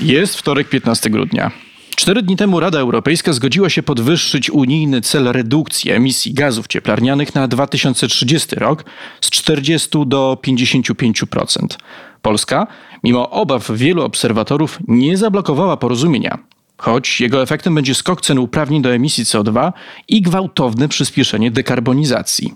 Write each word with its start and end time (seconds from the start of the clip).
Jest 0.00 0.36
wtorek 0.36 0.68
15 0.68 1.10
grudnia. 1.10 1.50
Cztery 1.96 2.22
dni 2.22 2.36
temu 2.36 2.60
Rada 2.60 2.78
Europejska 2.78 3.32
zgodziła 3.32 3.70
się 3.70 3.82
podwyższyć 3.82 4.50
unijny 4.50 5.00
cel 5.00 5.32
redukcji 5.32 5.90
emisji 5.90 6.34
gazów 6.34 6.66
cieplarnianych 6.66 7.34
na 7.34 7.48
2030 7.48 8.56
rok 8.56 8.84
z 9.20 9.30
40 9.30 9.88
do 10.06 10.38
55%. 10.46 11.66
Polska, 12.22 12.66
mimo 13.04 13.30
obaw 13.30 13.70
wielu 13.70 14.02
obserwatorów, 14.02 14.78
nie 14.88 15.16
zablokowała 15.16 15.76
porozumienia, 15.76 16.38
choć 16.78 17.20
jego 17.20 17.42
efektem 17.42 17.74
będzie 17.74 17.94
skok 17.94 18.20
cen 18.20 18.38
uprawnień 18.38 18.82
do 18.82 18.94
emisji 18.94 19.24
CO2 19.24 19.72
i 20.08 20.22
gwałtowne 20.22 20.88
przyspieszenie 20.88 21.50
dekarbonizacji. 21.50 22.54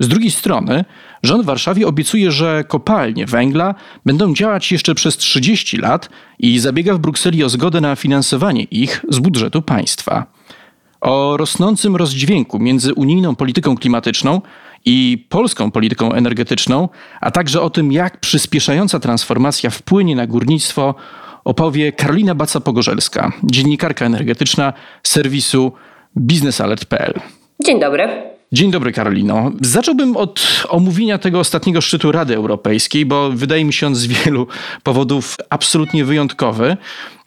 Z 0.00 0.08
drugiej 0.08 0.30
strony, 0.30 0.84
rząd 1.22 1.42
w 1.42 1.46
Warszawie 1.46 1.86
obiecuje, 1.86 2.30
że 2.30 2.64
kopalnie 2.68 3.26
węgla 3.26 3.74
będą 4.06 4.34
działać 4.34 4.72
jeszcze 4.72 4.94
przez 4.94 5.16
30 5.16 5.76
lat 5.76 6.08
i 6.38 6.58
zabiega 6.58 6.94
w 6.94 6.98
Brukseli 6.98 7.44
o 7.44 7.48
zgodę 7.48 7.80
na 7.80 7.96
finansowanie 7.96 8.62
ich 8.62 9.04
z 9.08 9.18
budżetu 9.18 9.62
państwa. 9.62 10.26
O 11.00 11.36
rosnącym 11.36 11.96
rozdźwięku 11.96 12.58
między 12.58 12.94
unijną 12.94 13.36
polityką 13.36 13.76
klimatyczną 13.76 14.40
i 14.84 15.26
polską 15.28 15.70
polityką 15.70 16.12
energetyczną, 16.12 16.88
a 17.20 17.30
także 17.30 17.60
o 17.60 17.70
tym, 17.70 17.92
jak 17.92 18.20
przyspieszająca 18.20 19.00
transformacja 19.00 19.70
wpłynie 19.70 20.16
na 20.16 20.26
górnictwo, 20.26 20.94
opowie 21.44 21.92
Karolina 21.92 22.34
Baca-Pogorzelska, 22.34 23.30
dziennikarka 23.44 24.04
energetyczna 24.06 24.72
serwisu 25.02 25.72
biznesalert.pl. 26.16 27.14
Dzień 27.64 27.80
dobry. 27.80 28.35
Dzień 28.52 28.70
dobry, 28.70 28.92
Karolino. 28.92 29.52
Zacząłbym 29.60 30.16
od 30.16 30.64
omówienia 30.68 31.18
tego 31.18 31.38
ostatniego 31.38 31.80
szczytu 31.80 32.12
Rady 32.12 32.34
Europejskiej, 32.36 33.06
bo 33.06 33.30
wydaje 33.30 33.64
mi 33.64 33.72
się 33.72 33.86
on 33.86 33.94
z 33.94 34.06
wielu 34.06 34.46
powodów 34.82 35.36
absolutnie 35.50 36.04
wyjątkowy. 36.04 36.76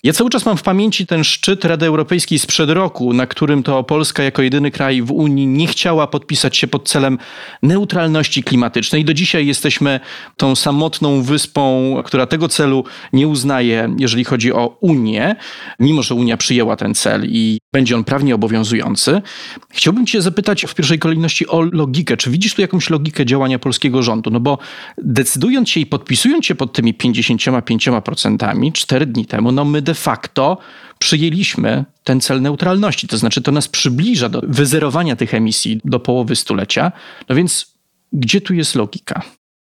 Ja 0.03 0.13
cały 0.13 0.29
czas 0.29 0.45
mam 0.45 0.57
w 0.57 0.63
pamięci 0.63 1.07
ten 1.07 1.23
szczyt 1.23 1.65
Rady 1.65 1.85
Europejskiej 1.85 2.39
sprzed 2.39 2.69
roku, 2.69 3.13
na 3.13 3.27
którym 3.27 3.63
to 3.63 3.83
Polska 3.83 4.23
jako 4.23 4.41
jedyny 4.41 4.71
kraj 4.71 5.01
w 5.01 5.11
Unii 5.11 5.47
nie 5.47 5.67
chciała 5.67 6.07
podpisać 6.07 6.57
się 6.57 6.67
pod 6.67 6.89
celem 6.89 7.17
neutralności 7.63 8.43
klimatycznej. 8.43 9.05
Do 9.05 9.13
dzisiaj 9.13 9.47
jesteśmy 9.47 9.99
tą 10.37 10.55
samotną 10.55 11.21
wyspą, 11.21 11.95
która 12.05 12.25
tego 12.25 12.47
celu 12.47 12.83
nie 13.13 13.27
uznaje, 13.27 13.95
jeżeli 13.97 14.23
chodzi 14.23 14.53
o 14.53 14.77
Unię, 14.81 15.35
mimo 15.79 16.03
że 16.03 16.15
Unia 16.15 16.37
przyjęła 16.37 16.75
ten 16.75 16.95
cel 16.95 17.25
i 17.29 17.57
będzie 17.73 17.95
on 17.95 18.03
prawnie 18.03 18.35
obowiązujący. 18.35 19.21
Chciałbym 19.69 20.05
Cię 20.05 20.21
zapytać 20.21 20.65
w 20.65 20.75
pierwszej 20.75 20.99
kolejności 20.99 21.47
o 21.47 21.61
logikę. 21.61 22.17
Czy 22.17 22.29
widzisz 22.29 22.55
tu 22.55 22.61
jakąś 22.61 22.89
logikę 22.89 23.25
działania 23.25 23.59
polskiego 23.59 24.03
rządu? 24.03 24.29
No 24.29 24.39
bo 24.39 24.57
decydując 24.97 25.69
się 25.69 25.79
i 25.79 25.85
podpisując 25.85 26.45
się 26.45 26.55
pod 26.55 26.73
tymi 26.73 26.93
55% 26.93 28.71
cztery 28.73 29.05
dni 29.05 29.25
temu, 29.25 29.51
no 29.51 29.65
my 29.65 29.81
de 29.89 29.93
facto 29.93 30.57
przyjęliśmy 30.99 31.85
ten 32.03 32.21
cel 32.21 32.41
neutralności. 32.41 33.07
To 33.07 33.17
znaczy, 33.17 33.41
to 33.41 33.51
nas 33.51 33.67
przybliża 33.67 34.29
do 34.29 34.41
wyzerowania 34.43 35.15
tych 35.15 35.33
emisji 35.33 35.81
do 35.85 35.99
połowy 35.99 36.35
stulecia. 36.35 36.91
No 37.29 37.35
więc 37.35 37.73
gdzie 38.13 38.41
tu 38.41 38.53
jest 38.53 38.75
logika? 38.75 39.21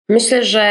Myślę, 0.09 0.43
że 0.43 0.65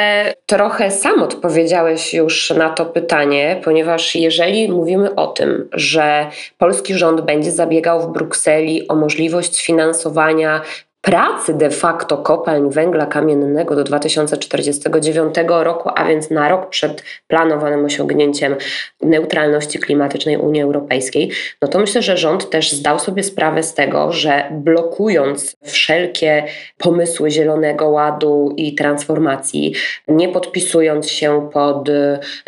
trochę 0.46 0.90
sam 0.90 1.22
odpowiedziałeś 1.22 2.14
już 2.14 2.50
na 2.50 2.70
to 2.70 2.86
pytanie, 2.86 3.60
ponieważ 3.64 4.14
jeżeli 4.14 4.68
mówimy 4.68 5.14
o 5.14 5.26
tym, 5.26 5.68
że 5.72 6.30
polski 6.58 6.94
rząd 6.94 7.20
będzie 7.20 7.50
zabiegał 7.50 8.02
w 8.02 8.12
Brukseli 8.12 8.88
o 8.88 8.94
możliwość 8.94 9.56
sfinansowania 9.56 10.60
pracy 11.00 11.54
de 11.54 11.70
facto 11.70 12.16
kopalń 12.16 12.70
węgla 12.70 13.06
kamiennego 13.06 13.76
do 13.76 13.84
2049 13.84 15.34
roku, 15.48 15.90
a 15.94 16.04
więc 16.04 16.30
na 16.30 16.48
rok 16.48 16.68
przed 16.68 17.02
planowanym 17.26 17.84
osiągnięciem 17.84 18.56
neutralności 19.02 19.78
klimatycznej 19.78 20.36
Unii 20.36 20.62
Europejskiej, 20.62 21.30
no 21.62 21.68
to 21.68 21.78
myślę, 21.78 22.02
że 22.02 22.16
rząd 22.16 22.50
też 22.50 22.72
zdał 22.72 22.98
sobie 22.98 23.22
sprawę 23.22 23.62
z 23.62 23.74
tego, 23.74 24.12
że 24.12 24.44
blokując 24.50 25.56
wszelkie 25.64 26.44
pomysły 26.78 27.30
Zielonego 27.30 27.88
Ładu 27.88 28.54
i 28.56 28.74
transformacji, 28.74 29.74
nie 30.08 30.28
podpisując 30.28 31.08
się 31.08 31.48
pod 31.52 31.88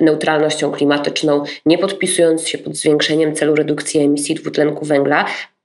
neutralnością 0.01 0.73
klimatyczną, 0.73 1.45
nie 1.67 1.79
podpisując 1.79 2.49
się 2.49 2.59
pod 2.59 2.77
zwiększeniem 2.77 3.35
celu 3.35 3.55
redukcji 3.55 4.01
emisji 4.01 4.35
dwutlenku 4.35 4.85
węgla, 4.85 5.25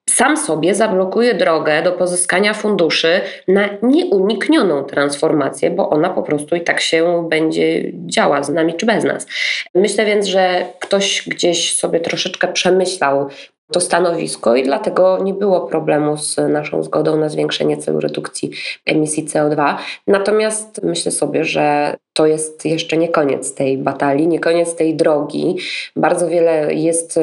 sam 0.10 0.38
sobie 0.38 0.76
zablokuje 0.76 1.34
drogę 1.34 1.84
do 1.84 1.92
pozyskania 1.92 2.54
funduszy 2.54 3.22
na 3.48 3.70
nieuniknioną 3.82 4.84
transformację, 4.84 5.70
bo 5.70 5.90
ona 5.90 6.10
po 6.10 6.24
prostu 6.24 6.56
i 6.56 6.62
tak 6.62 6.82
się 6.82 7.28
będzie 7.30 7.92
działa 7.94 8.44
z 8.44 8.50
nami 8.50 8.74
czy 8.74 8.86
bez 8.86 9.04
nas. 9.04 9.28
Myślę 9.76 10.06
więc, 10.06 10.26
że 10.26 10.66
ktoś 10.80 11.24
gdzieś 11.28 11.76
sobie 11.76 12.00
troszeczkę 12.00 12.48
przemyślał 12.48 13.30
to 13.72 13.80
stanowisko 13.80 14.56
i 14.56 14.64
dlatego 14.64 15.18
nie 15.24 15.34
było 15.34 15.62
problemu 15.62 16.18
z 16.18 16.38
naszą 16.38 16.84
zgodą 16.84 17.18
na 17.18 17.30
zwiększenie 17.30 17.78
celu 17.78 18.00
redukcji 18.00 18.52
emisji 18.86 19.26
CO2. 19.26 19.76
Natomiast 20.08 20.84
myślę 20.84 21.12
sobie, 21.12 21.46
że 21.46 21.96
to 22.14 22.26
jest 22.26 22.66
jeszcze 22.66 22.98
nie 22.98 23.10
koniec 23.10 23.56
tej 23.56 23.78
batalii, 23.78 24.28
nie 24.28 24.40
koniec 24.40 24.76
tej 24.76 24.96
drogi. 24.96 25.58
Bardzo 25.96 26.28
wiele 26.28 26.74
jest 26.74 27.20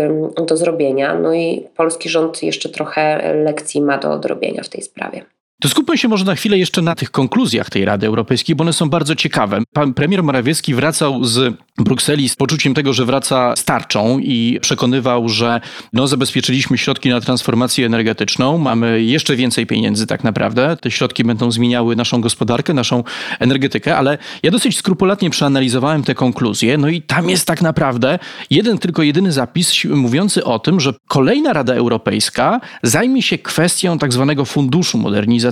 do 0.47 0.57
zrobienia, 0.57 1.15
no 1.15 1.35
i 1.35 1.69
polski 1.77 2.09
rząd 2.09 2.43
jeszcze 2.43 2.69
trochę 2.69 3.35
lekcji 3.35 3.83
ma 3.83 3.99
do 3.99 4.13
odrobienia 4.13 4.63
w 4.63 4.69
tej 4.69 4.83
sprawie. 4.83 5.25
To 5.63 5.69
skupmy 5.69 5.99
się 5.99 6.09
może 6.09 6.25
na 6.25 6.35
chwilę 6.35 6.59
jeszcze 6.59 6.83
na 6.83 6.95
tych 6.95 7.11
konkluzjach 7.11 7.71
tej 7.71 7.85
Rady 7.85 8.07
Europejskiej, 8.07 8.57
bo 8.57 8.63
one 8.63 8.73
są 8.73 8.91
bardzo 8.91 9.15
ciekawe. 9.15 9.61
Pan 9.73 9.95
premier 9.95 10.23
Morawiecki 10.23 10.75
wracał 10.75 11.25
z 11.25 11.55
Brukseli 11.79 12.29
z 12.29 12.37
poczuciem 12.37 12.75
tego, 12.75 12.93
że 12.93 13.05
wraca 13.05 13.57
starczą 13.57 14.19
i 14.19 14.59
przekonywał, 14.61 15.29
że 15.29 15.61
no, 15.93 16.07
zabezpieczyliśmy 16.07 16.79
środki 16.79 17.09
na 17.09 17.21
transformację 17.21 17.87
energetyczną, 17.87 18.59
mamy 18.59 19.03
jeszcze 19.03 19.37
więcej 19.37 19.67
pieniędzy 19.67 20.07
tak 20.07 20.25
naprawdę. 20.25 20.77
Te 20.81 20.91
środki 20.91 21.25
będą 21.25 21.51
zmieniały 21.51 21.97
naszą 21.97 22.21
gospodarkę, 22.21 22.75
naszą 22.75 23.05
energetykę, 23.39 23.97
ale 23.97 24.19
ja 24.43 24.51
dosyć 24.51 24.79
skrupulatnie 24.79 25.31
przeanalizowałem 25.31 26.03
te 26.03 26.15
konkluzje, 26.15 26.79
no 26.79 26.89
i 26.89 27.03
tam 27.03 27.31
jest 27.31 27.47
tak 27.47 27.63
naprawdę 27.63 28.19
jeden, 28.51 28.79
tylko 28.79 29.03
jedyny 29.03 29.33
zapis 29.33 29.85
mówiący 29.85 30.45
o 30.45 30.59
tym, 30.59 30.81
że 30.81 30.95
kolejna 31.09 31.53
Rada 31.53 31.75
Europejska 31.75 32.61
zajmie 32.83 33.23
się 33.23 33.39
kwestią 33.39 33.99
tak 33.99 34.13
zwanego 34.13 34.45
funduszu 34.45 34.99
modernizacji 34.99 35.52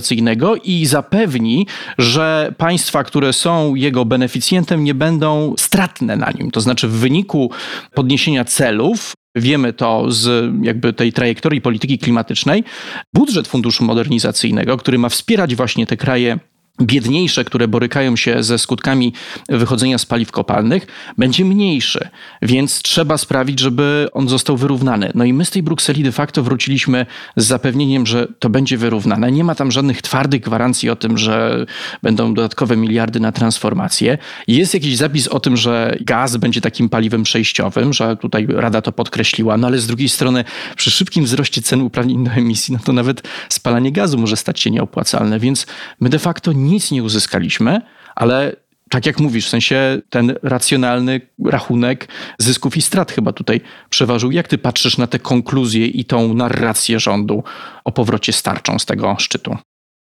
i 0.63 0.85
zapewni, 0.85 1.67
że 1.97 2.53
państwa, 2.57 3.03
które 3.03 3.33
są 3.33 3.75
jego 3.75 4.05
beneficjentem, 4.05 4.83
nie 4.83 4.93
będą 4.93 5.53
stratne 5.57 6.15
na 6.15 6.31
nim. 6.31 6.51
To 6.51 6.61
znaczy, 6.61 6.87
w 6.87 6.91
wyniku 6.91 7.51
podniesienia 7.93 8.45
celów 8.45 9.13
Wiemy 9.35 9.73
to 9.73 10.11
z 10.11 10.53
jakby 10.61 10.93
tej 10.93 11.13
trajektorii 11.13 11.61
polityki 11.61 11.99
klimatycznej. 11.99 12.63
Budżet 13.13 13.47
Funduszu 13.47 13.83
Modernizacyjnego, 13.83 14.77
który 14.77 14.97
ma 14.97 15.09
wspierać 15.09 15.55
właśnie 15.55 15.87
te 15.87 15.97
kraje 15.97 16.39
biedniejsze, 16.81 17.43
które 17.43 17.67
borykają 17.67 18.15
się 18.15 18.43
ze 18.43 18.57
skutkami 18.57 19.13
wychodzenia 19.49 19.97
z 19.97 20.05
paliw 20.05 20.31
kopalnych, 20.31 20.87
będzie 21.17 21.45
mniejszy, 21.45 22.09
więc 22.41 22.81
trzeba 22.81 23.17
sprawić, 23.17 23.59
żeby 23.59 24.07
on 24.13 24.29
został 24.29 24.57
wyrównany. 24.57 25.11
No 25.15 25.23
i 25.23 25.33
my 25.33 25.45
z 25.45 25.51
tej 25.51 25.63
Brukseli 25.63 26.03
de 26.03 26.11
facto 26.11 26.43
wróciliśmy 26.43 27.05
z 27.35 27.45
zapewnieniem, 27.45 28.05
że 28.05 28.27
to 28.39 28.49
będzie 28.49 28.77
wyrównane. 28.77 29.31
Nie 29.31 29.43
ma 29.43 29.55
tam 29.55 29.71
żadnych 29.71 30.01
twardych 30.01 30.41
gwarancji 30.41 30.89
o 30.89 30.95
tym, 30.95 31.17
że 31.17 31.65
będą 32.03 32.33
dodatkowe 32.33 32.77
miliardy 32.77 33.19
na 33.19 33.31
transformację. 33.31 34.17
Jest 34.47 34.73
jakiś 34.73 34.97
zapis 34.97 35.27
o 35.27 35.39
tym, 35.39 35.57
że 35.57 35.97
gaz 36.01 36.37
będzie 36.37 36.61
takim 36.61 36.89
paliwem 36.89 37.23
przejściowym, 37.23 37.93
że 37.93 38.17
tutaj 38.17 38.47
Rada 38.49 38.81
to 38.81 38.91
podkreśliła, 38.91 39.57
no 39.57 39.67
ale 39.67 39.79
z 39.79 39.87
drugiej 39.87 40.09
strony 40.09 40.43
przy 40.75 40.91
szybkim 40.91 41.25
wzroście 41.25 41.61
cen 41.61 41.81
uprawnień 41.81 42.23
do 42.23 42.31
emisji, 42.31 42.73
no 42.73 42.79
to 42.85 42.93
nawet 42.93 43.21
spalanie 43.49 43.91
gazu 43.91 44.17
może 44.17 44.37
stać 44.37 44.59
się 44.59 44.71
nieopłacalne, 44.71 45.39
więc 45.39 45.65
my 45.99 46.09
de 46.09 46.19
facto 46.19 46.53
nic 46.61 46.91
nie 46.91 47.03
uzyskaliśmy, 47.03 47.81
ale 48.15 48.55
tak 48.89 49.05
jak 49.05 49.19
mówisz, 49.19 49.45
w 49.45 49.49
sensie 49.49 50.01
ten 50.09 50.35
racjonalny 50.43 51.21
rachunek 51.45 52.07
zysków 52.39 52.77
i 52.77 52.81
strat 52.81 53.11
chyba 53.11 53.33
tutaj 53.33 53.61
przeważył. 53.89 54.31
Jak 54.31 54.47
ty 54.47 54.57
patrzysz 54.57 54.97
na 54.97 55.07
te 55.07 55.19
konkluzje 55.19 55.87
i 55.87 56.05
tą 56.05 56.33
narrację 56.33 56.99
rządu 56.99 57.43
o 57.83 57.91
powrocie 57.91 58.33
starczą 58.33 58.79
z 58.79 58.85
tego 58.85 59.15
szczytu? 59.19 59.57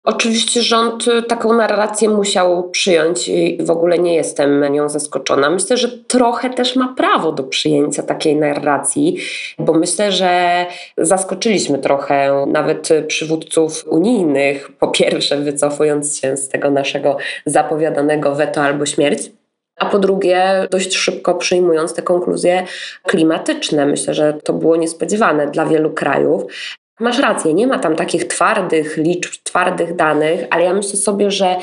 Oczywiście 0.07 0.63
rząd 0.63 1.05
taką 1.29 1.53
narrację 1.53 2.09
musiał 2.09 2.71
przyjąć 2.71 3.29
i 3.29 3.59
w 3.61 3.71
ogóle 3.71 3.99
nie 3.99 4.15
jestem 4.15 4.73
nią 4.73 4.89
zaskoczona. 4.89 5.51
Myślę, 5.51 5.77
że 5.77 5.89
trochę 5.89 6.51
też 6.51 6.77
ma 6.77 6.95
prawo 6.97 7.33
do 7.33 7.43
przyjęcia 7.43 8.03
takiej 8.03 8.37
narracji, 8.37 9.17
bo 9.59 9.73
myślę, 9.73 10.13
że 10.13 10.67
zaskoczyliśmy 10.99 11.79
trochę 11.79 12.45
nawet 12.47 12.89
przywódców 13.07 13.85
unijnych, 13.89 14.73
po 14.79 14.89
pierwsze 14.89 15.37
wycofując 15.37 16.21
się 16.21 16.37
z 16.37 16.49
tego 16.49 16.71
naszego 16.71 17.17
zapowiadanego 17.47 18.35
weto 18.35 18.63
albo 18.63 18.87
śmierć. 18.87 19.31
A 19.77 19.87
po 19.87 19.99
drugie, 19.99 20.67
dość 20.71 20.97
szybko 20.97 21.35
przyjmując 21.35 21.95
te 21.95 22.03
konkluzje 22.03 22.65
klimatyczne. 23.07 23.87
Myślę, 23.87 24.15
że 24.15 24.35
to 24.45 24.53
było 24.53 24.77
niespodziewane 24.77 25.47
dla 25.47 25.67
wielu 25.67 25.91
krajów. 25.91 26.43
Masz 27.01 27.19
rację, 27.19 27.55
nie 27.55 27.67
ma 27.67 27.79
tam 27.79 27.97
takich 27.97 28.25
twardych 28.25 28.97
liczb, 28.97 29.33
twardych 29.43 29.97
danych, 29.97 30.47
ale 30.51 30.65
ja 30.65 30.75
myślę 30.75 30.99
sobie, 30.99 31.31
że 31.31 31.57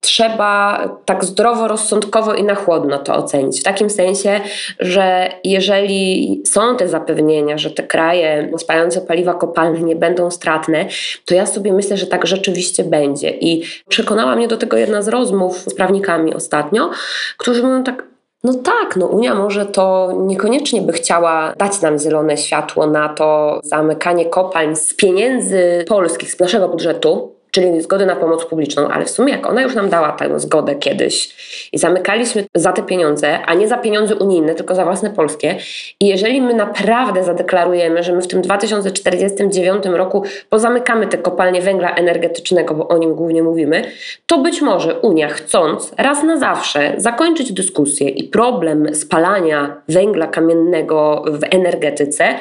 trzeba 0.00 0.84
tak 1.04 1.24
zdroworozsądkowo 1.24 2.34
i 2.34 2.44
na 2.44 2.54
chłodno 2.54 2.98
to 2.98 3.14
ocenić. 3.14 3.60
W 3.60 3.62
takim 3.62 3.90
sensie, 3.90 4.40
że 4.78 5.28
jeżeli 5.44 6.42
są 6.46 6.76
te 6.76 6.88
zapewnienia, 6.88 7.58
że 7.58 7.70
te 7.70 7.82
kraje 7.82 8.50
spalające 8.58 9.00
paliwa 9.00 9.34
kopalne 9.34 9.80
nie 9.80 9.96
będą 9.96 10.30
stratne, 10.30 10.86
to 11.24 11.34
ja 11.34 11.46
sobie 11.46 11.72
myślę, 11.72 11.96
że 11.96 12.06
tak 12.06 12.26
rzeczywiście 12.26 12.84
będzie. 12.84 13.30
I 13.30 13.62
przekonała 13.88 14.36
mnie 14.36 14.48
do 14.48 14.56
tego 14.56 14.76
jedna 14.76 15.02
z 15.02 15.08
rozmów 15.08 15.58
z 15.58 15.74
prawnikami 15.74 16.34
ostatnio, 16.34 16.90
którzy 17.38 17.62
mówią 17.62 17.84
tak, 17.84 18.09
no 18.44 18.54
tak, 18.54 18.96
no 18.96 19.06
Unia 19.06 19.34
może 19.34 19.66
to 19.66 20.12
niekoniecznie 20.16 20.82
by 20.82 20.92
chciała 20.92 21.54
dać 21.56 21.82
nam 21.82 21.98
zielone 21.98 22.36
światło 22.36 22.86
na 22.86 23.08
to 23.08 23.60
zamykanie 23.64 24.24
kopalń 24.24 24.76
z 24.76 24.94
pieniędzy 24.94 25.84
polskich, 25.88 26.32
z 26.32 26.40
naszego 26.40 26.68
budżetu, 26.68 27.39
czyli 27.50 27.80
zgody 27.80 28.06
na 28.06 28.16
pomoc 28.16 28.44
publiczną, 28.44 28.88
ale 28.88 29.04
w 29.04 29.10
sumie 29.10 29.32
jak 29.32 29.46
ona 29.46 29.62
już 29.62 29.74
nam 29.74 29.88
dała 29.88 30.12
tę 30.12 30.40
zgodę 30.40 30.74
kiedyś 30.74 31.34
i 31.72 31.78
zamykaliśmy 31.78 32.44
za 32.54 32.72
te 32.72 32.82
pieniądze, 32.82 33.38
a 33.46 33.54
nie 33.54 33.68
za 33.68 33.78
pieniądze 33.78 34.14
unijne, 34.14 34.54
tylko 34.54 34.74
za 34.74 34.84
własne 34.84 35.10
polskie 35.10 35.56
i 36.00 36.06
jeżeli 36.06 36.42
my 36.42 36.54
naprawdę 36.54 37.24
zadeklarujemy, 37.24 38.02
że 38.02 38.12
my 38.12 38.22
w 38.22 38.28
tym 38.28 38.42
2049 38.42 39.84
roku 39.84 40.24
pozamykamy 40.48 41.06
te 41.06 41.18
kopalnie 41.18 41.62
węgla 41.62 41.94
energetycznego, 41.94 42.74
bo 42.74 42.88
o 42.88 42.98
nim 42.98 43.14
głównie 43.14 43.42
mówimy, 43.42 43.84
to 44.26 44.38
być 44.38 44.60
może 44.60 45.00
Unia 45.00 45.28
chcąc 45.28 45.92
raz 45.98 46.22
na 46.22 46.36
zawsze 46.36 46.94
zakończyć 46.96 47.52
dyskusję 47.52 48.08
i 48.08 48.24
problem 48.24 48.94
spalania 48.94 49.82
węgla 49.88 50.26
kamiennego 50.26 51.24
w 51.26 51.44
energetyce 51.50 52.34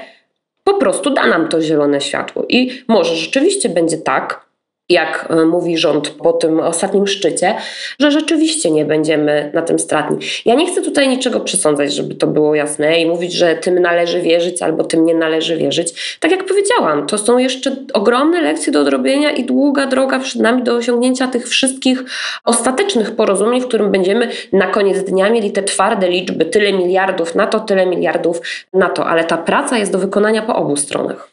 po 0.64 0.74
prostu 0.74 1.10
da 1.10 1.28
nam 1.28 1.48
to 1.48 1.62
zielone 1.62 2.02
światło. 2.02 2.46
I 2.50 2.84
może 2.88 3.16
rzeczywiście 3.16 3.70
będzie 3.70 3.98
tak, 3.98 4.49
jak 4.90 5.28
e, 5.30 5.46
mówi 5.46 5.78
rząd 5.78 6.10
po 6.10 6.34
tym 6.34 6.60
ostatnim 6.60 7.08
szczycie, 7.08 7.56
że 8.00 8.12
rzeczywiście 8.12 8.72
nie 8.72 8.86
będziemy 8.86 9.52
na 9.54 9.62
tym 9.62 9.80
stratni. 9.80 10.18
Ja 10.46 10.56
nie 10.56 10.72
chcę 10.72 10.82
tutaj 10.82 11.08
niczego 11.08 11.40
przesądzać, 11.40 11.94
żeby 11.94 12.16
to 12.16 12.28
było 12.28 12.56
jasne 12.56 13.02
i 13.02 13.06
mówić, 13.06 13.34
że 13.34 13.56
tym 13.56 13.80
należy 13.80 14.22
wierzyć 14.22 14.62
albo 14.62 14.84
tym 14.84 15.06
nie 15.06 15.16
należy 15.16 15.58
wierzyć. 15.58 16.18
Tak 16.20 16.32
jak 16.32 16.46
powiedziałam, 16.46 17.08
to 17.08 17.18
są 17.18 17.38
jeszcze 17.38 17.76
ogromne 17.94 18.42
lekcje 18.42 18.74
do 18.74 18.82
odrobienia 18.82 19.32
i 19.32 19.44
długa 19.44 19.88
droga 19.88 20.20
przed 20.20 20.42
nami 20.42 20.64
do 20.64 20.76
osiągnięcia 20.76 21.28
tych 21.28 21.48
wszystkich 21.48 22.04
ostatecznych 22.46 23.16
porozumień, 23.16 23.62
w 23.62 23.68
którym 23.68 23.92
będziemy 23.92 24.30
na 24.54 24.68
koniec 24.68 25.04
dnia 25.04 25.30
mieli 25.30 25.52
te 25.52 25.64
twarde 25.64 26.10
liczby, 26.10 26.46
tyle 26.46 26.74
miliardów 26.74 27.36
na 27.36 27.48
to, 27.48 27.60
tyle 27.60 27.86
miliardów 27.86 28.42
na 28.74 28.90
to, 28.90 29.06
ale 29.06 29.24
ta 29.24 29.38
praca 29.38 29.78
jest 29.78 29.92
do 29.92 30.00
wykonania 30.00 30.42
po 30.42 30.56
obu 30.56 30.76
stronach. 30.76 31.29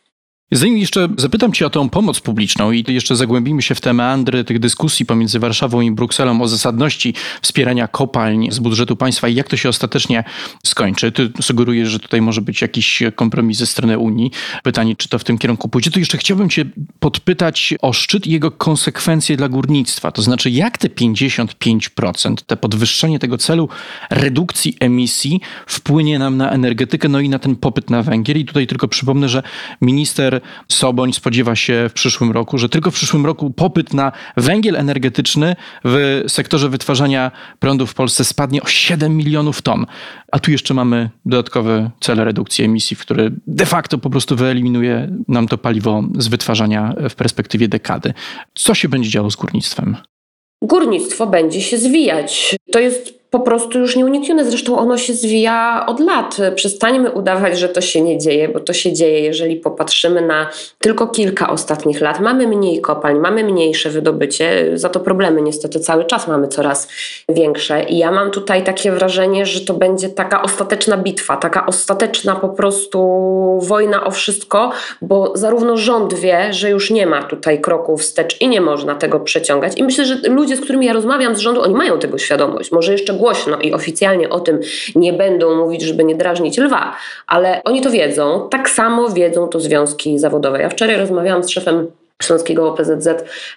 Zanim 0.53 0.79
jeszcze 0.79 1.09
zapytam 1.17 1.53
Cię 1.53 1.67
o 1.67 1.71
tą 1.71 1.89
pomoc 1.89 2.21
publiczną 2.21 2.73
i 2.73 2.85
jeszcze 2.89 3.17
zagłębimy 3.17 3.63
się 3.63 3.75
w 3.75 3.81
te 3.81 3.93
meandry 3.93 4.45
tych 4.45 4.59
dyskusji 4.59 5.07
pomiędzy 5.07 5.39
Warszawą 5.39 5.81
i 5.81 5.91
Brukselą 5.91 6.43
o 6.43 6.49
zasadności 6.49 7.15
wspierania 7.43 7.89
kopalń 7.89 8.49
z 8.51 8.59
budżetu 8.59 8.97
państwa 8.97 9.29
i 9.29 9.35
jak 9.35 9.49
to 9.49 9.57
się 9.57 9.69
ostatecznie 9.69 10.25
skończy. 10.65 11.13
Ty 11.13 11.33
sugerujesz, 11.41 11.89
że 11.89 11.99
tutaj 11.99 12.21
może 12.21 12.41
być 12.41 12.63
jakiś 12.63 13.03
kompromis 13.15 13.59
ze 13.59 13.67
strony 13.67 13.99
Unii. 13.99 14.31
Pytanie, 14.63 14.97
czy 14.97 15.09
to 15.09 15.19
w 15.19 15.25
tym 15.25 15.39
kierunku 15.39 15.69
pójdzie. 15.69 15.91
To 15.91 15.99
jeszcze 15.99 16.19
chciałbym 16.19 16.51
Cię 16.51 16.65
podpytać 17.01 17.75
o 17.83 17.93
szczyt 17.93 18.27
i 18.27 18.31
jego 18.31 18.51
konsekwencje 18.51 19.37
dla 19.37 19.49
górnictwa. 19.49 20.13
To 20.13 20.23
znaczy, 20.23 20.51
jak 20.51 20.79
te 20.79 20.89
55%, 20.89 22.35
te 22.47 22.57
podwyższenie 22.57 23.19
tego 23.19 23.39
celu 23.39 23.69
redukcji 24.11 24.77
emisji 24.81 25.41
wpłynie 25.67 26.19
nam 26.19 26.37
na 26.37 26.51
energetykę, 26.51 27.09
no 27.09 27.21
i 27.21 27.29
na 27.29 27.39
ten 27.39 27.57
popyt 27.57 27.91
na 27.91 28.03
węgiel. 28.03 28.39
I 28.39 28.45
tutaj 28.45 28.67
tylko 28.67 28.89
przypomnę, 28.89 29.29
że 29.29 29.43
minister 29.81 30.36
Soboń 30.69 31.13
spodziewa 31.13 31.57
się 31.57 31.87
w 31.89 31.93
przyszłym 31.93 32.31
roku, 32.31 32.59
że 32.59 32.69
tylko 32.69 32.91
w 32.91 32.95
przyszłym 32.95 33.27
roku 33.27 33.51
popyt 33.51 33.95
na 33.95 34.13
węgiel 34.37 34.77
energetyczny 34.77 35.57
w 35.85 36.25
sektorze 36.29 36.69
wytwarzania 36.69 37.31
prądu 37.59 37.87
w 37.87 37.95
Polsce 37.95 38.25
spadnie 38.25 38.63
o 38.63 38.67
7 38.67 39.17
milionów 39.17 39.63
ton. 39.63 39.87
A 40.33 40.39
tu 40.39 40.51
jeszcze 40.51 40.75
mamy 40.75 41.11
dodatkowe 41.27 41.91
cele 42.01 42.25
redukcji 42.25 42.65
emisji, 42.65 42.97
który 42.97 43.33
de 43.47 43.67
facto 43.67 43.99
po 43.99 44.11
prostu 44.11 44.37
wyeliminuje 44.37 45.11
nam 45.29 45.49
to 45.49 45.59
paliwo 45.59 46.03
z 46.19 46.29
wytwarzania 46.29 46.95
w 47.11 47.15
perspektywie 47.15 47.69
dekady. 47.69 48.15
Co 48.55 48.75
się 48.75 48.89
będzie 48.89 49.11
działo 49.11 49.31
z 49.31 49.37
górnictwem? 49.37 49.97
Górnictwo 50.63 51.27
będzie 51.27 51.61
się 51.61 51.79
zwijać. 51.79 52.57
To 52.73 52.79
jest 52.79 53.16
po 53.31 53.41
prostu 53.41 53.79
już 53.79 53.97
nieuniknione. 53.97 54.45
Zresztą 54.45 54.79
ono 54.79 54.99
się 54.99 55.13
zwija 55.13 55.87
od 55.87 56.01
lat. 56.01 56.37
Przestańmy 56.55 57.11
udawać, 57.11 57.59
że 57.59 57.69
to 57.69 57.81
się 57.81 58.01
nie 58.01 58.19
dzieje, 58.19 58.49
bo 58.49 58.61
to 58.61 58.73
się 58.73 58.93
dzieje, 58.93 59.21
jeżeli 59.21 59.57
popatrzymy 59.57 60.23
na 60.23 60.51
tylko 60.79 61.07
kilka 61.07 61.51
ostatnich 61.51 62.01
lat. 62.01 62.21
Mamy 62.21 62.47
mniej 62.47 62.81
kopalń, 62.81 63.19
mamy 63.19 63.45
mniejsze 63.45 63.91
wydobycie, 63.91 64.71
za 64.75 64.89
to 64.89 65.01
problemy 65.01 65.43
niestety 65.43 65.81
cały 65.81 66.05
czas 66.05 66.29
mamy 66.29 66.49
coraz 66.49 66.89
większe. 67.29 67.85
I 67.85 67.99
ja 67.99 68.13
mam 68.13 68.31
tutaj 68.31 68.65
takie 68.65 68.93
wrażenie, 68.93 69.47
że 69.47 69.61
to 69.61 69.75
będzie 69.75 70.09
taka 70.09 70.43
ostateczna 70.43 70.97
bitwa, 70.97 71.37
taka 71.37 71.67
ostateczna 71.67 72.37
po 72.37 72.49
prostu 72.49 72.99
wojna 73.63 74.05
o 74.05 74.11
wszystko, 74.11 74.71
bo 75.03 75.33
zarówno 75.35 75.77
rząd 75.77 76.15
wie, 76.15 76.53
że 76.53 76.71
już 76.71 76.91
nie 76.91 77.07
ma 77.07 77.23
tutaj 77.23 77.61
kroków 77.61 78.01
wstecz 78.01 78.41
i 78.41 78.49
nie 78.49 78.61
można 78.61 78.95
tego 78.95 79.21
przeciągać. 79.21 79.79
I 79.79 79.85
myślę, 79.85 80.05
że 80.05 80.17
ludzie, 80.29 80.57
z 80.57 80.61
którymi 80.61 80.87
ja 80.87 80.93
rozmawiam 80.93 81.37
z 81.37 81.39
rządu, 81.39 81.63
oni 81.63 81.75
mają 81.75 81.99
tego 81.99 82.19
świadomość. 82.19 82.73
Może 82.73 82.93
jeszcze 82.93 83.13
głośno 83.27 83.59
i 83.61 83.73
oficjalnie 83.73 84.29
o 84.29 84.41
tym 84.41 84.61
nie 84.95 85.13
będą 85.13 85.57
mówić, 85.57 85.83
żeby 85.83 86.05
nie 86.05 86.15
drażnić 86.15 86.59
lwa, 86.59 86.97
ale 87.27 87.61
oni 87.65 87.81
to 87.81 87.91
wiedzą. 87.91 88.49
Tak 88.51 88.71
samo 88.71 89.09
wiedzą 89.09 89.49
to 89.49 89.61
związki 89.61 90.19
zawodowe. 90.19 90.61
Ja 90.61 90.69
wczoraj 90.69 90.97
rozmawiałam 90.97 91.45
z 91.45 91.51
szefem 91.51 91.87
Śląskiego 92.23 92.69
OPZZ 92.69 93.09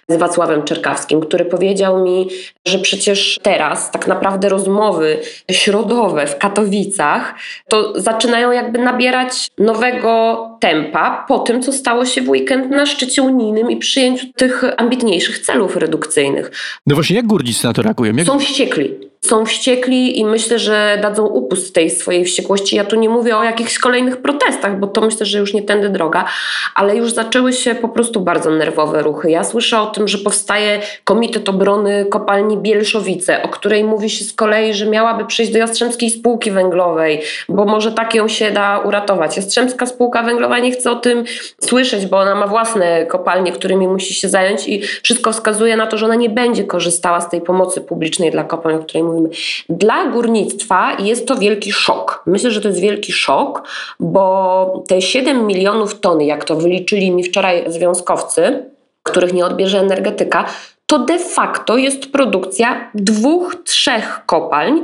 z 0.08 0.16
Wacławem 0.16 0.62
Czerkawskim, 0.62 1.20
który 1.20 1.44
powiedział 1.44 2.04
mi, 2.04 2.28
że 2.66 2.78
przecież 2.78 3.38
teraz 3.42 3.90
tak 3.90 4.06
naprawdę 4.06 4.48
rozmowy 4.48 5.18
środowe 5.50 6.26
w 6.26 6.38
Katowicach 6.38 7.34
to 7.68 8.00
zaczynają 8.00 8.52
jakby 8.52 8.78
nabierać 8.78 9.48
nowego 9.58 10.46
tempa 10.60 11.24
po 11.28 11.38
tym, 11.38 11.62
co 11.62 11.72
stało 11.72 12.06
się 12.06 12.22
w 12.22 12.28
weekend 12.28 12.70
na 12.70 12.86
szczycie 12.86 13.22
unijnym 13.22 13.70
i 13.70 13.76
przyjęciu 13.76 14.26
tych 14.36 14.64
ambitniejszych 14.76 15.38
celów 15.38 15.76
redukcyjnych. 15.76 16.50
No 16.86 16.94
właśnie, 16.94 17.16
jak 17.16 17.26
górnicy 17.26 17.66
na 17.66 17.72
to 17.72 17.82
reagują? 17.82 18.16
Jak... 18.16 18.26
Są 18.26 18.38
wściekli 18.38 19.09
są 19.20 19.46
wściekli 19.46 20.18
i 20.18 20.24
myślę, 20.24 20.58
że 20.58 20.98
dadzą 21.02 21.26
upust 21.26 21.74
tej 21.74 21.90
swojej 21.90 22.24
wściekłości. 22.24 22.76
Ja 22.76 22.84
tu 22.84 22.96
nie 22.96 23.08
mówię 23.08 23.36
o 23.36 23.44
jakichś 23.44 23.78
kolejnych 23.78 24.16
protestach, 24.16 24.78
bo 24.78 24.86
to 24.86 25.00
myślę, 25.00 25.26
że 25.26 25.38
już 25.38 25.54
nie 25.54 25.62
tędy 25.62 25.88
droga, 25.88 26.24
ale 26.74 26.96
już 26.96 27.12
zaczęły 27.12 27.52
się 27.52 27.74
po 27.74 27.88
prostu 27.88 28.20
bardzo 28.20 28.50
nerwowe 28.50 29.02
ruchy. 29.02 29.30
Ja 29.30 29.44
słyszę 29.44 29.80
o 29.80 29.86
tym, 29.86 30.08
że 30.08 30.18
powstaje 30.18 30.80
Komitet 31.04 31.48
Obrony 31.48 32.06
Kopalni 32.10 32.56
Bielszowice, 32.56 33.42
o 33.42 33.48
której 33.48 33.84
mówi 33.84 34.10
się 34.10 34.24
z 34.24 34.32
kolei, 34.32 34.74
że 34.74 34.86
miałaby 34.86 35.24
przyjść 35.24 35.52
do 35.52 35.58
Jastrzębskiej 35.58 36.10
Spółki 36.10 36.50
Węglowej, 36.50 37.22
bo 37.48 37.64
może 37.64 37.92
tak 37.92 38.14
ją 38.14 38.28
się 38.28 38.50
da 38.50 38.78
uratować. 38.78 39.36
Jastrzębska 39.36 39.86
Spółka 39.86 40.22
Węglowa 40.22 40.58
nie 40.58 40.70
chce 40.70 40.90
o 40.90 40.96
tym 40.96 41.24
słyszeć, 41.60 42.06
bo 42.06 42.18
ona 42.18 42.34
ma 42.34 42.46
własne 42.46 43.06
kopalnie, 43.06 43.52
którymi 43.52 43.88
musi 43.88 44.14
się 44.14 44.28
zająć 44.28 44.68
i 44.68 44.82
wszystko 44.82 45.32
wskazuje 45.32 45.76
na 45.76 45.86
to, 45.86 45.98
że 45.98 46.06
ona 46.06 46.14
nie 46.14 46.30
będzie 46.30 46.64
korzystała 46.64 47.20
z 47.20 47.30
tej 47.30 47.40
pomocy 47.40 47.80
publicznej 47.80 48.30
dla 48.30 48.44
kopalń, 48.44 48.76
o 48.76 48.78
której 48.78 49.09
Dla 49.68 50.06
górnictwa 50.06 50.96
jest 50.98 51.26
to 51.26 51.36
wielki 51.36 51.72
szok. 51.72 52.22
Myślę, 52.26 52.50
że 52.50 52.60
to 52.60 52.68
jest 52.68 52.80
wielki 52.80 53.12
szok, 53.12 53.62
bo 54.00 54.84
te 54.88 55.02
7 55.02 55.46
milionów 55.46 56.00
ton, 56.00 56.20
jak 56.20 56.44
to 56.44 56.56
wyliczyli 56.56 57.10
mi 57.10 57.24
wczoraj 57.24 57.64
związkowcy, 57.66 58.64
których 59.02 59.32
nie 59.32 59.46
odbierze 59.46 59.80
energetyka, 59.80 60.44
to 60.86 60.98
de 60.98 61.18
facto 61.18 61.76
jest 61.76 62.12
produkcja 62.12 62.90
dwóch, 62.94 63.56
trzech 63.64 64.20
kopalń 64.26 64.80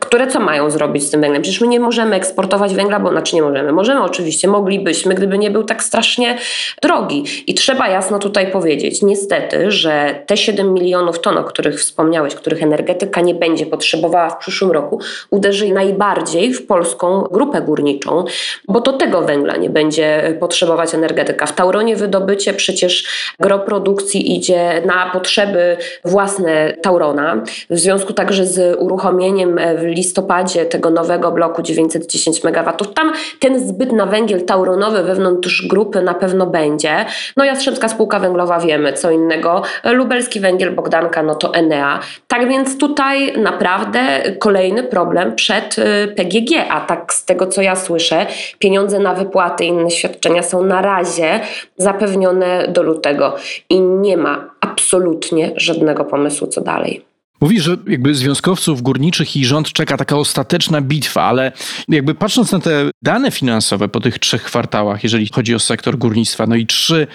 które 0.00 0.26
co 0.26 0.40
mają 0.40 0.70
zrobić 0.70 1.04
z 1.04 1.10
tym 1.10 1.20
węglem? 1.20 1.42
Przecież 1.42 1.60
my 1.60 1.68
nie 1.68 1.80
możemy 1.80 2.16
eksportować 2.16 2.74
węgla, 2.74 3.00
bo 3.00 3.10
znaczy 3.10 3.36
nie 3.36 3.42
możemy. 3.42 3.72
Możemy 3.72 4.02
oczywiście, 4.02 4.48
moglibyśmy, 4.48 5.14
gdyby 5.14 5.38
nie 5.38 5.50
był 5.50 5.64
tak 5.64 5.82
strasznie 5.82 6.38
drogi. 6.82 7.24
I 7.46 7.54
trzeba 7.54 7.88
jasno 7.88 8.18
tutaj 8.18 8.50
powiedzieć, 8.50 9.02
niestety, 9.02 9.70
że 9.70 10.22
te 10.26 10.36
7 10.36 10.74
milionów 10.74 11.20
ton, 11.20 11.38
o 11.38 11.44
których 11.44 11.80
wspomniałeś, 11.80 12.34
których 12.34 12.62
energetyka 12.62 13.20
nie 13.20 13.34
będzie 13.34 13.66
potrzebowała 13.66 14.30
w 14.30 14.36
przyszłym 14.36 14.70
roku, 14.70 15.00
uderzy 15.30 15.72
najbardziej 15.72 16.54
w 16.54 16.66
polską 16.66 17.22
grupę 17.22 17.62
górniczą, 17.62 18.24
bo 18.68 18.80
to 18.80 18.92
tego 18.92 19.22
węgla 19.22 19.56
nie 19.56 19.70
będzie 19.70 20.36
potrzebować 20.40 20.94
energetyka. 20.94 21.46
W 21.46 21.54
Tauronie 21.54 21.96
wydobycie 21.96 22.54
przecież 22.54 23.04
gro 23.40 23.58
produkcji 23.58 24.36
idzie 24.36 24.82
na 24.86 25.10
potrzeby 25.12 25.76
własne 26.04 26.74
Taurona. 26.82 27.42
W 27.70 27.78
związku 27.78 28.12
także 28.12 28.46
z 28.46 28.80
uruchomieniem 28.80 29.58
w 29.78 29.85
listopadzie 29.86 30.66
tego 30.66 30.90
nowego 30.90 31.32
bloku 31.32 31.62
910 31.62 32.44
MW, 32.44 32.72
tam 32.94 33.12
ten 33.40 33.68
zbyt 33.68 33.92
na 33.92 34.06
węgiel 34.06 34.44
tauronowy 34.44 35.02
wewnątrz 35.02 35.66
grupy 35.68 36.02
na 36.02 36.14
pewno 36.14 36.46
będzie. 36.46 37.06
No 37.36 37.44
Jastrzębska 37.44 37.88
Spółka 37.88 38.18
Węglowa 38.18 38.60
wiemy, 38.60 38.92
co 38.92 39.10
innego. 39.10 39.62
Lubelski 39.84 40.40
Węgiel 40.40 40.74
Bogdanka, 40.74 41.22
no 41.22 41.34
to 41.34 41.54
Enea. 41.54 42.00
Tak 42.28 42.48
więc 42.48 42.78
tutaj 42.78 43.38
naprawdę 43.38 44.22
kolejny 44.38 44.82
problem 44.82 45.34
przed 45.34 45.78
y, 45.78 46.08
PGG, 46.16 46.66
a 46.70 46.80
tak 46.80 47.14
z 47.14 47.24
tego 47.24 47.46
co 47.46 47.62
ja 47.62 47.76
słyszę, 47.76 48.26
pieniądze 48.58 48.98
na 48.98 49.14
wypłaty 49.14 49.64
i 49.64 49.68
inne 49.68 49.90
świadczenia 49.90 50.42
są 50.42 50.64
na 50.64 50.82
razie 50.82 51.40
zapewnione 51.76 52.68
do 52.68 52.82
lutego 52.82 53.36
i 53.70 53.80
nie 53.80 54.16
ma 54.16 54.50
absolutnie 54.60 55.52
żadnego 55.56 56.04
pomysłu 56.04 56.46
co 56.46 56.60
dalej. 56.60 57.15
Mówi, 57.40 57.60
że 57.60 57.76
jakby 57.86 58.14
związkowców 58.14 58.82
górniczych 58.82 59.36
i 59.36 59.44
rząd 59.44 59.72
czeka 59.72 59.96
taka 59.96 60.16
ostateczna 60.16 60.80
bitwa, 60.80 61.22
ale 61.22 61.52
jakby 61.88 62.14
patrząc 62.14 62.52
na 62.52 62.58
te 62.58 62.90
dane 63.02 63.30
finansowe 63.30 63.88
po 63.88 64.00
tych 64.00 64.18
trzech 64.18 64.42
kwartałach, 64.42 65.02
jeżeli 65.02 65.28
chodzi 65.32 65.54
o 65.54 65.58
sektor 65.58 65.98
górnictwa, 65.98 66.46
no 66.46 66.56
i 66.56 66.66
3, 66.66 67.06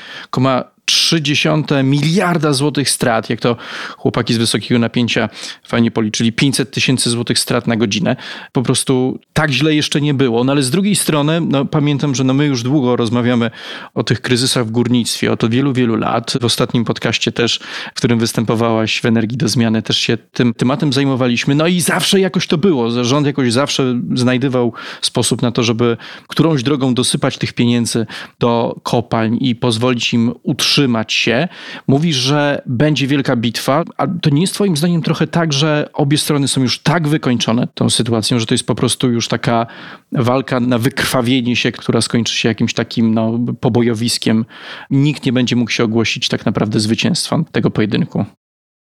0,3 0.91 1.83
miliarda 1.83 2.53
złotych 2.53 2.89
strat, 2.89 3.29
jak 3.29 3.39
to 3.39 3.55
chłopaki 3.97 4.33
z 4.33 4.37
wysokiego 4.37 4.79
napięcia 4.79 5.29
fajnie 5.63 5.91
policzyli, 5.91 6.33
500 6.33 6.71
tysięcy 6.71 7.09
złotych 7.09 7.39
strat 7.39 7.67
na 7.67 7.75
godzinę. 7.75 8.15
Po 8.51 8.61
prostu 8.61 9.19
tak 9.33 9.51
źle 9.51 9.75
jeszcze 9.75 10.01
nie 10.01 10.13
było. 10.13 10.43
No 10.43 10.51
ale 10.51 10.63
z 10.63 10.69
drugiej 10.69 10.95
strony, 10.95 11.41
no 11.41 11.65
pamiętam, 11.65 12.15
że 12.15 12.23
no 12.23 12.33
my 12.33 12.45
już 12.45 12.63
długo 12.63 12.95
rozmawiamy 12.95 13.51
o 13.93 14.03
tych 14.03 14.21
kryzysach 14.21 14.65
w 14.65 14.71
górnictwie, 14.71 15.31
od 15.31 15.49
wielu, 15.49 15.73
wielu 15.73 15.95
lat. 15.95 16.33
W 16.41 16.45
ostatnim 16.45 16.85
podcaście 16.85 17.31
też, 17.31 17.59
w 17.93 17.97
którym 17.97 18.19
występowałaś 18.19 19.01
w 19.01 19.05
Energii 19.05 19.37
do 19.37 19.47
Zmiany, 19.47 19.81
też 19.81 19.97
się 19.97 20.17
tym 20.17 20.53
tematem 20.53 20.93
zajmowaliśmy. 20.93 21.55
No 21.55 21.67
i 21.67 21.81
zawsze 21.81 22.19
jakoś 22.19 22.47
to 22.47 22.57
było. 22.57 23.03
Rząd 23.03 23.27
jakoś 23.27 23.53
zawsze 23.53 24.01
znajdywał 24.13 24.73
sposób 25.01 25.41
na 25.41 25.51
to, 25.51 25.63
żeby 25.63 25.97
którąś 26.27 26.63
drogą 26.63 26.93
dosypać 26.93 27.37
tych 27.37 27.53
pieniędzy 27.53 28.05
do 28.39 28.79
kopalń 28.83 29.37
i 29.41 29.55
pozwolić 29.55 30.13
im 30.13 30.33
utrzymać 30.43 30.80
utrzymać 30.81 31.13
się. 31.13 31.47
Mówisz, 31.87 32.15
że 32.15 32.61
będzie 32.65 33.07
wielka 33.07 33.35
bitwa, 33.35 33.83
a 33.97 34.07
to 34.07 34.29
nie 34.29 34.41
jest 34.41 34.53
twoim 34.53 34.77
zdaniem 34.77 35.01
trochę 35.01 35.27
tak, 35.27 35.53
że 35.53 35.89
obie 35.93 36.17
strony 36.17 36.47
są 36.47 36.61
już 36.61 36.79
tak 36.79 37.07
wykończone 37.07 37.67
tą 37.73 37.89
sytuacją, 37.89 38.39
że 38.39 38.45
to 38.45 38.53
jest 38.53 38.67
po 38.67 38.75
prostu 38.75 39.11
już 39.11 39.27
taka 39.27 39.67
walka 40.11 40.59
na 40.59 40.77
wykrwawienie 40.77 41.55
się, 41.55 41.71
która 41.71 42.01
skończy 42.01 42.35
się 42.35 42.49
jakimś 42.49 42.73
takim 42.73 43.13
no, 43.13 43.39
pobojowiskiem. 43.59 44.45
Nikt 44.89 45.25
nie 45.25 45.33
będzie 45.33 45.55
mógł 45.55 45.71
się 45.71 45.83
ogłosić 45.83 46.29
tak 46.29 46.45
naprawdę 46.45 46.79
zwycięstwa 46.79 47.43
tego 47.51 47.71
pojedynku. 47.71 48.25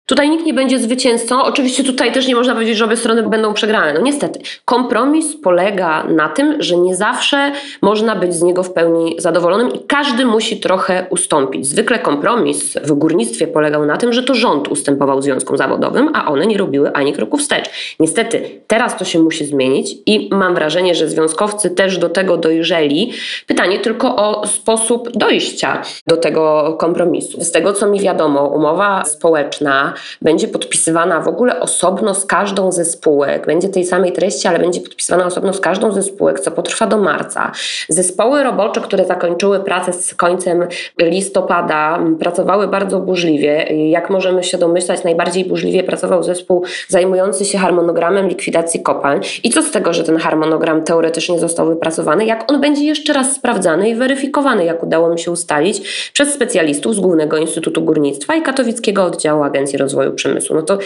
Tutaj 0.10 0.30
nikt 0.30 0.46
nie 0.46 0.54
będzie 0.54 0.80
zwycięzcą. 0.80 1.44
Oczywiście 1.44 1.84
tutaj 1.84 2.12
też 2.12 2.28
nie 2.28 2.36
można 2.36 2.54
powiedzieć, 2.54 2.78
że 2.78 2.86
obie 2.86 2.98
strony 2.98 3.24
będą 3.24 3.54
przegrane. 3.54 3.94
No 3.94 4.02
niestety. 4.02 4.40
Kompromis 4.66 5.36
polega 5.44 6.04
na 6.04 6.30
tym, 6.30 6.56
że 6.60 6.78
nie 6.78 6.96
zawsze 6.96 7.52
można 7.82 8.16
być 8.16 8.34
z 8.34 8.42
niego 8.42 8.64
w 8.64 8.74
pełni 8.74 9.16
zadowolonym 9.18 9.74
i 9.74 9.80
każdy 9.80 10.26
musi 10.26 10.60
trochę 10.60 11.06
ustąpić. 11.10 11.68
Zwykle 11.68 12.00
kompromis 12.00 12.78
w 12.84 12.92
górnictwie 12.92 13.48
polegał 13.48 13.86
na 13.86 13.98
tym, 13.98 14.14
że 14.14 14.24
to 14.24 14.36
rząd 14.36 14.68
ustępował 14.68 15.22
związkom 15.22 15.58
zawodowym, 15.58 16.10
a 16.14 16.32
one 16.32 16.48
nie 16.48 16.58
robiły 16.58 16.94
ani 16.94 17.14
kroku 17.14 17.38
wstecz. 17.38 17.96
Niestety 18.00 18.62
teraz 18.68 18.98
to 18.98 19.06
się 19.06 19.20
musi 19.20 19.46
zmienić 19.46 19.96
i 20.06 20.30
mam 20.32 20.56
wrażenie, 20.56 20.96
że 20.96 21.10
związkowcy 21.10 21.70
też 21.70 21.98
do 21.98 22.10
tego 22.10 22.38
dojrzeli. 22.38 23.12
Pytanie 23.48 23.80
tylko 23.80 24.16
o 24.16 24.48
sposób 24.48 25.12
dojścia 25.12 25.82
do 26.08 26.18
tego 26.18 26.76
kompromisu. 26.80 27.44
Z 27.44 27.52
tego 27.52 27.74
co 27.74 27.88
mi 27.88 28.00
wiadomo, 28.00 28.48
umowa 28.48 29.06
społeczna 29.06 29.94
będzie 30.22 30.48
podpisywana 30.48 31.22
w 31.22 31.28
ogóle 31.28 31.60
osobno 31.60 32.16
z 32.16 32.26
każdą 32.26 32.72
ze 32.72 32.86
spółek. 32.86 33.46
Będzie 33.46 33.70
tej 33.70 33.86
samej 33.86 34.12
treści, 34.12 34.48
ale 34.48 34.60
będzie 34.60 34.82
podpisywana 34.82 35.26
osobno 35.26 35.54
z 35.54 35.60
każdą 35.60 35.92
ze 35.92 36.04
spółek, 36.04 36.40
co 36.40 36.52
potrwa 36.52 36.88
do 36.88 36.98
marca. 36.98 37.52
Zespoły 37.90 38.44
robocze, 38.44 38.82
które 38.82 39.06
zakończyły 39.06 39.60
pracę 39.60 39.94
z 39.94 40.16
końcem 40.16 40.68
listopada, 41.00 42.00
pracowały 42.20 42.68
bardzo 42.68 43.00
burzliwie. 43.00 43.58
Jak 43.90 44.10
możemy 44.10 44.44
się 44.44 44.58
domyślać, 44.58 45.04
najbardziej 45.04 45.46
burzliwie 45.46 45.84
pracował 45.84 46.24
zespół 46.24 46.64
zajmujący 46.88 47.46
się 47.46 47.58
harmonogramem 47.58 48.28
likwidacji 48.28 48.82
kopalń. 48.82 49.22
I 49.44 49.50
co 49.50 49.62
z 49.62 49.72
tego, 49.72 49.94
że 49.94 50.04
ten 50.04 50.18
harmonogram 50.18 50.84
teoretycznie 50.84 51.40
został 51.40 51.68
wypracowany, 51.68 52.26
jak 52.26 52.52
on 52.52 52.62
będzie 52.62 52.86
jeszcze 52.86 53.14
raz 53.14 53.36
sprawdzany 53.36 53.90
i 53.90 53.96
weryfikowany, 53.96 54.66
jak 54.66 54.84
udało 54.84 55.10
mi 55.10 55.20
się 55.20 55.32
ustalić, 55.32 56.10
przez 56.14 56.34
specjalistów 56.34 56.96
z 56.96 57.00
Głównego 57.00 57.38
Instytutu 57.38 57.82
Górnictwa 57.82 58.36
i 58.36 58.42
Katowickiego 58.42 59.04
Oddziału 59.04 59.44
Agencji 59.44 59.78
Rozwoju 59.78 59.89
rozwoju 59.90 60.14
przemysłu. 60.14 60.56
No 60.56 60.62
to 60.62 60.80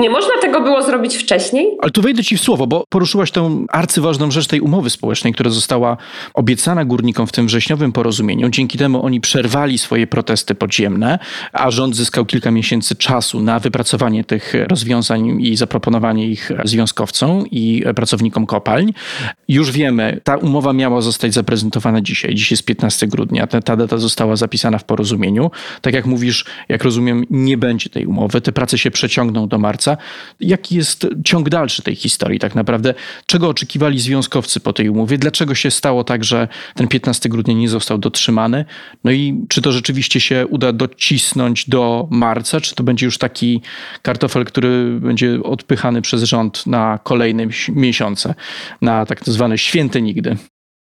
nie 0.00 0.10
można 0.10 0.30
tego 0.40 0.60
było 0.60 0.82
zrobić 0.82 1.16
wcześniej? 1.16 1.76
Ale 1.82 1.90
tu 1.90 2.02
wejdę 2.02 2.24
ci 2.24 2.36
w 2.36 2.40
słowo, 2.40 2.66
bo 2.66 2.84
poruszyłaś 2.88 3.30
tę 3.30 3.64
arcyważną 3.68 4.30
rzecz 4.30 4.46
tej 4.46 4.60
umowy 4.60 4.90
społecznej, 4.90 5.32
która 5.32 5.50
została 5.50 5.96
obiecana 6.34 6.84
górnikom 6.84 7.26
w 7.26 7.32
tym 7.32 7.46
wrześniowym 7.46 7.92
porozumieniu. 7.92 8.48
Dzięki 8.48 8.78
temu 8.78 9.04
oni 9.04 9.20
przerwali 9.20 9.78
swoje 9.78 10.06
protesty 10.06 10.54
podziemne, 10.54 11.18
a 11.52 11.70
rząd 11.70 11.96
zyskał 11.96 12.26
kilka 12.26 12.50
miesięcy 12.50 12.94
czasu 12.94 13.40
na 13.40 13.58
wypracowanie 13.58 14.24
tych 14.24 14.54
rozwiązań 14.68 15.42
i 15.42 15.56
zaproponowanie 15.56 16.26
ich 16.26 16.52
związkowcom 16.64 17.44
i 17.50 17.84
pracownikom 17.96 18.46
kopalń. 18.46 18.92
Już 19.48 19.70
wiemy, 19.70 20.20
ta 20.24 20.36
umowa 20.36 20.72
miała 20.72 21.00
zostać 21.00 21.34
zaprezentowana 21.34 22.00
dzisiaj. 22.00 22.34
Dziś 22.34 22.50
jest 22.50 22.64
15 22.64 23.06
grudnia. 23.06 23.46
Ta, 23.46 23.62
ta 23.62 23.76
data 23.76 23.98
została 23.98 24.36
zapisana 24.36 24.78
w 24.78 24.84
porozumieniu. 24.84 25.50
Tak 25.80 25.94
jak 25.94 26.06
mówisz, 26.06 26.44
jak 26.68 26.84
rozumiem, 26.84 27.24
nie 27.30 27.58
będzie 27.58 27.90
tej 27.90 28.06
umowy. 28.06 28.40
Te 28.40 28.52
prace 28.52 28.78
się 28.78 28.90
przeciągną 28.90 29.48
do 29.48 29.58
marca 29.58 29.89
marca. 29.90 29.96
Jaki 30.40 30.76
jest 30.76 31.06
ciąg 31.24 31.48
dalszy 31.48 31.82
tej 31.82 31.96
historii 31.96 32.38
tak 32.38 32.54
naprawdę? 32.54 32.94
Czego 33.26 33.48
oczekiwali 33.48 33.98
związkowcy 33.98 34.60
po 34.60 34.72
tej 34.72 34.88
umowie? 34.88 35.18
Dlaczego 35.18 35.54
się 35.54 35.70
stało 35.70 36.04
tak, 36.04 36.24
że 36.24 36.48
ten 36.74 36.88
15 36.88 37.28
grudnia 37.28 37.54
nie 37.54 37.68
został 37.68 37.98
dotrzymany? 37.98 38.64
No 39.04 39.10
i 39.10 39.44
czy 39.48 39.62
to 39.62 39.72
rzeczywiście 39.72 40.20
się 40.20 40.46
uda 40.46 40.72
docisnąć 40.72 41.68
do 41.68 42.08
marca? 42.10 42.60
Czy 42.60 42.74
to 42.74 42.84
będzie 42.84 43.06
już 43.06 43.18
taki 43.18 43.60
kartofel, 44.02 44.44
który 44.44 44.98
będzie 45.00 45.42
odpychany 45.42 46.02
przez 46.02 46.22
rząd 46.22 46.66
na 46.66 46.98
kolejne 47.02 47.46
miesiące, 47.68 48.34
na 48.82 49.06
tak 49.06 49.24
zwane 49.24 49.58
święte 49.58 50.02
nigdy? 50.02 50.36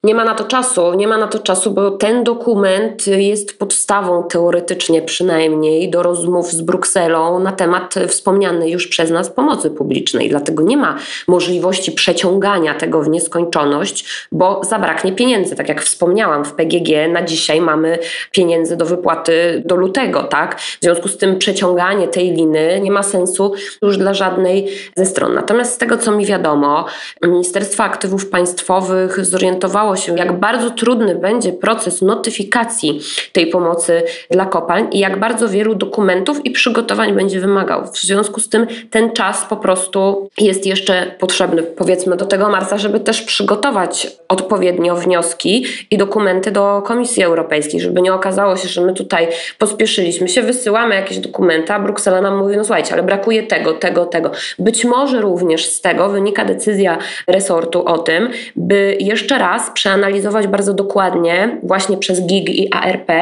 Nie 0.04 0.14
ma 0.14 0.24
na 0.24 0.34
to 0.34 0.44
czasu, 0.44 0.94
nie 0.94 1.08
ma 1.08 1.18
na 1.18 1.26
to 1.26 1.38
czasu, 1.38 1.70
bo 1.70 1.90
ten 1.90 2.24
dokument 2.24 3.06
jest 3.06 3.58
podstawą 3.58 4.22
teoretycznie 4.22 5.02
przynajmniej 5.02 5.90
do 5.90 6.02
rozmów 6.02 6.52
z 6.52 6.60
Brukselą 6.60 7.38
na 7.38 7.52
temat 7.52 7.94
wspomnianej 8.08 8.72
już 8.72 8.86
przez 8.86 9.10
nas 9.10 9.30
pomocy 9.30 9.70
publicznej. 9.70 10.28
Dlatego 10.28 10.62
nie 10.62 10.76
ma 10.76 10.96
możliwości 11.28 11.92
przeciągania 11.92 12.74
tego 12.74 13.02
w 13.02 13.08
nieskończoność, 13.08 14.28
bo 14.32 14.60
zabraknie 14.64 15.12
pieniędzy. 15.12 15.56
Tak 15.56 15.68
jak 15.68 15.82
wspomniałam, 15.82 16.44
w 16.44 16.52
PGG 16.52 17.08
na 17.12 17.22
dzisiaj 17.22 17.60
mamy 17.60 17.98
pieniędzy 18.32 18.76
do 18.76 18.86
wypłaty 18.86 19.62
do 19.66 19.76
lutego, 19.76 20.22
tak? 20.22 20.60
W 20.60 20.78
związku 20.82 21.08
z 21.08 21.16
tym 21.16 21.38
przeciąganie 21.38 22.08
tej 22.08 22.32
liny 22.32 22.80
nie 22.82 22.90
ma 22.90 23.02
sensu 23.02 23.52
już 23.82 23.96
dla 23.96 24.14
żadnej 24.14 24.68
ze 24.96 25.06
stron. 25.06 25.34
Natomiast 25.34 25.74
z 25.74 25.78
tego, 25.78 25.96
co 25.96 26.12
mi 26.12 26.26
wiadomo, 26.26 26.86
Ministerstwo 27.22 27.84
Aktywów 27.84 28.30
Państwowych 28.30 29.24
zorientowało 29.24 29.87
się, 29.96 30.16
jak 30.16 30.32
bardzo 30.40 30.70
trudny 30.70 31.14
będzie 31.14 31.52
proces 31.52 32.02
notyfikacji 32.02 33.00
tej 33.32 33.46
pomocy 33.46 34.02
dla 34.30 34.46
kopalń 34.46 34.86
i 34.92 34.98
jak 34.98 35.20
bardzo 35.20 35.48
wielu 35.48 35.74
dokumentów 35.74 36.46
i 36.46 36.50
przygotowań 36.50 37.12
będzie 37.12 37.40
wymagał. 37.40 37.86
W 37.86 37.98
związku 37.98 38.40
z 38.40 38.48
tym 38.48 38.66
ten 38.90 39.12
czas 39.12 39.44
po 39.48 39.56
prostu 39.56 40.30
jest 40.38 40.66
jeszcze 40.66 41.14
potrzebny, 41.18 41.62
powiedzmy, 41.62 42.16
do 42.16 42.26
tego 42.26 42.48
marca, 42.48 42.78
żeby 42.78 43.00
też 43.00 43.22
przygotować 43.22 44.06
odpowiednio 44.28 44.96
wnioski 44.96 45.66
i 45.90 45.98
dokumenty 45.98 46.50
do 46.50 46.82
Komisji 46.86 47.22
Europejskiej, 47.22 47.80
żeby 47.80 48.02
nie 48.02 48.14
okazało 48.14 48.56
się, 48.56 48.68
że 48.68 48.80
my 48.80 48.94
tutaj 48.94 49.28
pospieszyliśmy 49.58 50.28
się, 50.28 50.42
wysyłamy 50.42 50.94
jakieś 50.94 51.18
dokumenty, 51.18 51.72
a 51.72 51.80
Bruksela 51.80 52.20
nam 52.20 52.38
mówi, 52.38 52.56
no 52.56 52.64
słuchajcie, 52.64 52.92
ale 52.92 53.02
brakuje 53.02 53.42
tego, 53.42 53.72
tego, 53.72 54.06
tego. 54.06 54.30
Być 54.58 54.84
może 54.84 55.20
również 55.20 55.66
z 55.66 55.80
tego 55.80 56.08
wynika 56.08 56.44
decyzja 56.44 56.98
resortu 57.26 57.84
o 57.84 57.98
tym, 57.98 58.30
by 58.56 58.96
jeszcze 59.00 59.38
raz 59.38 59.70
przeanalizować 59.78 60.46
bardzo 60.46 60.74
dokładnie 60.74 61.58
właśnie 61.62 61.96
przez 61.96 62.26
GIG 62.26 62.48
i 62.48 62.74
ARP 62.74 63.12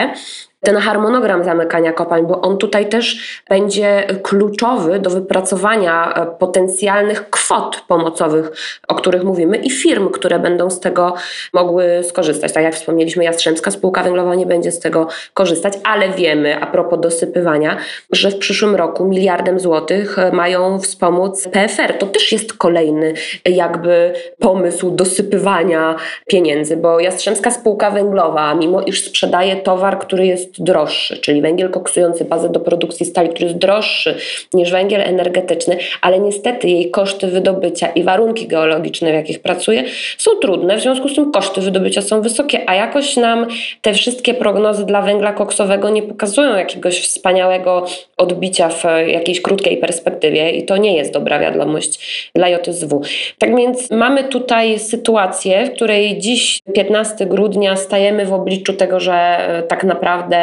ten 0.61 0.77
harmonogram 0.77 1.45
zamykania 1.45 1.93
kopalń, 1.93 2.27
bo 2.27 2.41
on 2.41 2.59
tutaj 2.59 2.89
też 2.89 3.21
będzie 3.49 4.07
kluczowy 4.23 4.99
do 4.99 5.11
wypracowania 5.11 6.15
e, 6.15 6.27
potencjalnych 6.27 7.31
kwot 7.31 7.85
pomocowych, 7.89 8.51
o 8.89 8.95
których 8.95 9.25
mówimy 9.25 9.57
i 9.57 9.71
firm, 9.71 10.11
które 10.11 10.39
będą 10.39 10.71
z 10.71 10.81
tego 10.81 11.15
mogły 11.53 11.85
skorzystać. 12.03 12.53
Tak 12.53 12.65
jak 12.65 12.75
wspomnieliśmy, 12.75 13.25
Jastrzębska 13.25 13.71
Spółka 13.71 14.03
Węglowa 14.03 14.35
nie 14.35 14.47
będzie 14.47 14.73
z 14.73 14.81
tego 14.81 15.09
korzystać, 15.35 15.73
ale 15.85 16.09
wiemy 16.09 16.61
a 16.61 16.67
propos 16.67 17.01
dosypywania, 17.01 17.77
że 18.13 18.31
w 18.31 18.39
przyszłym 18.39 18.77
roku 18.77 19.05
miliardem 19.05 19.61
złotych 19.61 20.19
e, 20.19 20.33
mają 20.33 20.79
wspomóc 20.79 21.49
PFR. 21.49 21.99
To 21.99 22.07
też 22.07 22.33
jest 22.33 22.53
kolejny 22.53 23.15
jakby 23.45 24.13
pomysł 24.39 24.91
dosypywania 24.91 25.97
pieniędzy, 26.27 26.77
bo 26.77 27.01
Jastrzębska 27.01 27.51
Spółka 27.51 27.91
Węglowa, 27.91 28.55
mimo 28.55 28.83
iż 28.83 29.05
sprzedaje 29.05 29.57
towar, 29.57 29.99
który 29.99 30.27
jest 30.47 30.63
droższy, 30.63 31.17
czyli 31.17 31.43
węgiel 31.43 31.71
koksujący 31.71 32.25
bazę 32.25 32.49
do 32.49 32.61
produkcji 32.61 33.07
stali, 33.07 33.29
który 33.29 33.45
jest 33.45 33.59
droższy 33.59 34.15
niż 34.55 34.71
węgiel 34.71 35.01
energetyczny, 35.01 35.77
ale 36.01 36.19
niestety 36.19 36.69
jej 36.69 36.91
koszty 36.91 37.27
wydobycia 37.27 37.87
i 37.87 38.03
warunki 38.03 38.47
geologiczne, 38.47 39.11
w 39.11 39.15
jakich 39.15 39.41
pracuje, 39.41 39.85
są 40.19 40.31
trudne, 40.43 40.77
w 40.77 40.81
związku 40.81 41.09
z 41.09 41.15
tym 41.15 41.33
koszty 41.33 41.61
wydobycia 41.61 42.03
są 42.03 42.23
wysokie, 42.23 42.71
a 42.71 42.75
jakoś 42.75 43.17
nam 43.17 43.47
te 43.83 43.95
wszystkie 43.95 44.35
prognozy 44.35 44.87
dla 44.87 45.03
węgla 45.03 45.33
koksowego 45.33 45.91
nie 45.91 46.03
pokazują 46.03 46.57
jakiegoś 46.57 47.01
wspaniałego 47.01 47.87
odbicia 48.17 48.69
w 48.69 48.85
jakiejś 49.07 49.41
krótkiej 49.41 49.77
perspektywie 49.77 50.51
i 50.51 50.65
to 50.65 50.77
nie 50.77 50.97
jest 50.97 51.13
dobra 51.13 51.39
wiadomość 51.39 52.29
dla 52.35 52.49
JSW. 52.49 53.03
Tak 53.39 53.57
więc 53.57 53.91
mamy 53.91 54.25
tutaj 54.25 54.79
sytuację, 54.79 55.67
w 55.67 55.73
której 55.75 56.19
dziś 56.19 56.63
15 56.75 57.27
grudnia 57.27 57.77
stajemy 57.77 58.27
w 58.27 58.33
obliczu 58.33 58.73
tego, 58.73 59.01
że 59.01 59.39
tak 59.69 59.85
naprawdę 59.85 60.36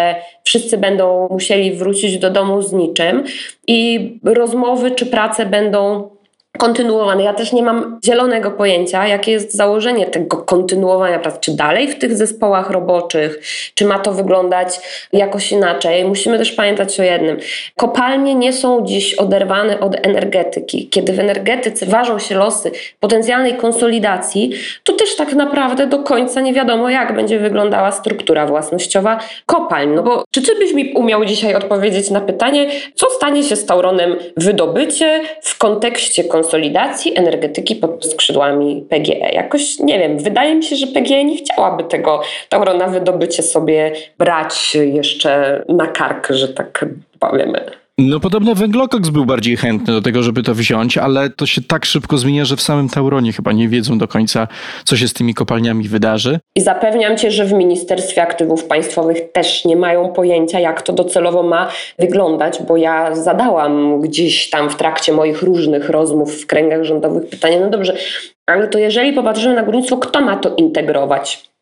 wszyscy 0.43 0.77
będą 0.77 1.27
musieli 1.31 1.71
wrócić 1.71 2.17
do 2.17 2.29
domu 2.29 2.61
z 2.61 2.73
niczym 2.73 3.23
i 3.67 4.11
rozmowy 4.23 4.91
czy 4.91 5.05
prace 5.05 5.45
będą 5.45 6.09
kontynuowane. 6.57 7.23
Ja 7.23 7.33
też 7.33 7.53
nie 7.53 7.63
mam 7.63 7.99
zielonego 8.05 8.51
pojęcia, 8.51 9.07
jakie 9.07 9.31
jest 9.31 9.53
założenie 9.53 10.05
tego 10.05 10.37
kontynuowania 10.37 11.19
pracy. 11.19 11.37
Czy 11.41 11.51
dalej 11.51 11.87
w 11.87 11.99
tych 11.99 12.17
zespołach 12.17 12.69
roboczych, 12.69 13.39
czy 13.75 13.85
ma 13.85 13.99
to 13.99 14.11
wyglądać 14.11 14.79
jakoś 15.13 15.51
inaczej. 15.51 16.05
Musimy 16.05 16.37
też 16.37 16.51
pamiętać 16.51 16.99
o 16.99 17.03
jednym. 17.03 17.37
Kopalnie 17.75 18.35
nie 18.35 18.53
są 18.53 18.85
dziś 18.85 19.13
oderwane 19.13 19.79
od 19.79 20.07
energetyki. 20.07 20.89
Kiedy 20.89 21.13
w 21.13 21.19
energetyce 21.19 21.85
ważą 21.85 22.19
się 22.19 22.35
losy 22.35 22.71
potencjalnej 22.99 23.53
konsolidacji, 23.53 24.51
to 24.83 24.93
też 24.93 25.15
tak 25.15 25.33
naprawdę 25.33 25.87
do 25.87 25.99
końca 25.99 26.41
nie 26.41 26.53
wiadomo, 26.53 26.89
jak 26.89 27.15
będzie 27.15 27.39
wyglądała 27.39 27.91
struktura 27.91 28.45
własnościowa 28.45 29.19
kopalń. 29.45 29.89
No 29.95 30.03
bo 30.03 30.23
czy 30.31 30.41
ty 30.41 30.55
byś 30.55 30.73
mi 30.73 30.93
umiał 30.93 31.25
dzisiaj 31.25 31.55
odpowiedzieć 31.55 32.09
na 32.09 32.21
pytanie, 32.21 32.69
co 32.95 33.09
stanie 33.09 33.43
się 33.43 33.55
z 33.55 33.65
Tauronem 33.65 34.15
wydobycie 34.37 35.21
w 35.41 35.57
kontekście 35.57 36.23
konsolidacji 36.23 36.42
konsolidacji 36.43 37.17
energetyki 37.17 37.75
pod 37.75 38.05
skrzydłami 38.05 38.85
PGE. 38.89 39.29
Jakoś 39.33 39.79
nie 39.79 39.99
wiem, 39.99 40.17
wydaje 40.17 40.55
mi 40.55 40.63
się, 40.63 40.75
że 40.75 40.87
PGE 40.87 41.23
nie 41.23 41.37
chciałaby 41.37 41.83
tego 41.83 42.21
Taurona 42.49 42.87
wydobycie 42.87 43.43
sobie 43.43 43.91
brać 44.17 44.75
jeszcze 44.75 45.63
na 45.69 45.87
kark, 45.87 46.27
że 46.29 46.47
tak 46.47 46.85
powiemy. 47.19 47.82
No 47.97 48.19
podobno 48.19 48.55
węglokoks 48.55 49.09
był 49.09 49.25
bardziej 49.25 49.57
chętny 49.57 49.93
do 49.93 50.01
tego, 50.01 50.23
żeby 50.23 50.43
to 50.43 50.55
wziąć, 50.55 50.97
ale 50.97 51.29
to 51.29 51.45
się 51.45 51.61
tak 51.61 51.85
szybko 51.85 52.17
zmienia, 52.17 52.45
że 52.45 52.55
w 52.55 52.61
samym 52.61 52.89
Tauronie 52.89 53.33
chyba 53.33 53.51
nie 53.51 53.69
wiedzą 53.69 53.97
do 53.97 54.07
końca, 54.07 54.47
co 54.85 54.97
się 54.97 55.07
z 55.07 55.13
tymi 55.13 55.33
kopalniami 55.33 55.87
wydarzy. 55.87 56.39
I 56.55 56.61
zapewniam 56.61 57.17
cię, 57.17 57.31
że 57.31 57.45
w 57.45 57.53
Ministerstwie 57.53 58.21
Aktywów 58.21 58.65
Państwowych 58.65 59.31
też 59.31 59.65
nie 59.65 59.75
mają 59.75 60.09
pojęcia, 60.09 60.59
jak 60.59 60.81
to 60.81 60.93
docelowo 60.93 61.43
ma 61.43 61.71
wyglądać, 61.99 62.59
bo 62.67 62.77
ja 62.77 63.15
zadałam 63.15 64.01
gdzieś 64.01 64.49
tam 64.49 64.69
w 64.69 64.75
trakcie 64.75 65.13
moich 65.13 65.41
różnych 65.41 65.89
rozmów 65.89 66.41
w 66.41 66.47
kręgach 66.47 66.83
rządowych 66.83 67.29
pytanie, 67.29 67.59
no 67.59 67.69
dobrze, 67.69 67.97
ale 68.45 68.67
to 68.67 68.79
jeżeli 68.79 69.13
popatrzymy 69.13 69.55
na 69.55 69.63
górnictwo, 69.63 69.97
kto 69.97 70.21
ma 70.21 70.35
to 70.37 70.55
integrować? 70.55 71.52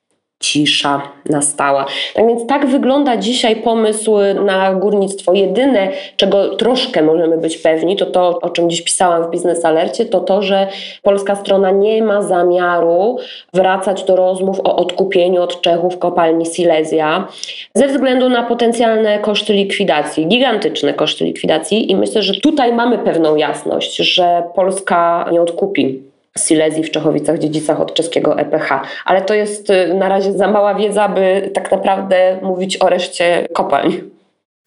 Cisza 0.41 1.01
nastała. 1.29 1.85
Tak 2.13 2.27
więc 2.27 2.47
tak 2.47 2.65
wygląda 2.65 3.17
dzisiaj 3.17 3.55
pomysł 3.55 4.17
na 4.45 4.73
górnictwo. 4.73 5.33
Jedyne, 5.33 5.89
czego 6.17 6.55
troszkę 6.55 7.01
możemy 7.01 7.37
być 7.37 7.57
pewni, 7.57 7.95
to 7.95 8.05
to, 8.05 8.39
o 8.41 8.49
czym 8.49 8.69
dziś 8.69 8.81
pisałam 8.81 9.23
w 9.23 9.29
Biznes 9.29 9.65
Alercie, 9.65 10.05
to 10.05 10.19
to, 10.19 10.41
że 10.41 10.67
polska 11.01 11.35
strona 11.35 11.71
nie 11.71 12.03
ma 12.03 12.21
zamiaru 12.21 13.17
wracać 13.53 14.03
do 14.03 14.15
rozmów 14.15 14.59
o 14.59 14.75
odkupieniu 14.75 15.41
od 15.41 15.61
Czechów 15.61 15.97
kopalni 15.97 16.45
Silesia 16.45 17.27
ze 17.73 17.87
względu 17.87 18.29
na 18.29 18.43
potencjalne 18.43 19.19
koszty 19.19 19.53
likwidacji, 19.53 20.27
gigantyczne 20.27 20.93
koszty 20.93 21.25
likwidacji 21.25 21.91
i 21.91 21.95
myślę, 21.95 22.23
że 22.23 22.33
tutaj 22.33 22.73
mamy 22.73 22.97
pewną 22.97 23.35
jasność, 23.35 23.95
że 23.95 24.43
Polska 24.55 25.29
nie 25.31 25.41
odkupi 25.41 26.10
Silesii 26.37 26.83
w 26.83 26.91
Czechowicach, 26.91 27.39
Dziedzicach 27.39 27.81
od 27.81 27.93
czeskiego 27.93 28.39
EPH. 28.39 28.69
Ale 29.05 29.21
to 29.21 29.33
jest 29.33 29.69
y, 29.69 29.93
na 29.93 30.09
razie 30.09 30.31
za 30.33 30.47
mała 30.47 30.75
wiedza, 30.75 31.09
by 31.09 31.51
tak 31.53 31.71
naprawdę 31.71 32.37
mówić 32.41 32.77
o 32.77 32.89
reszcie 32.89 33.47
kopalń. 33.53 34.20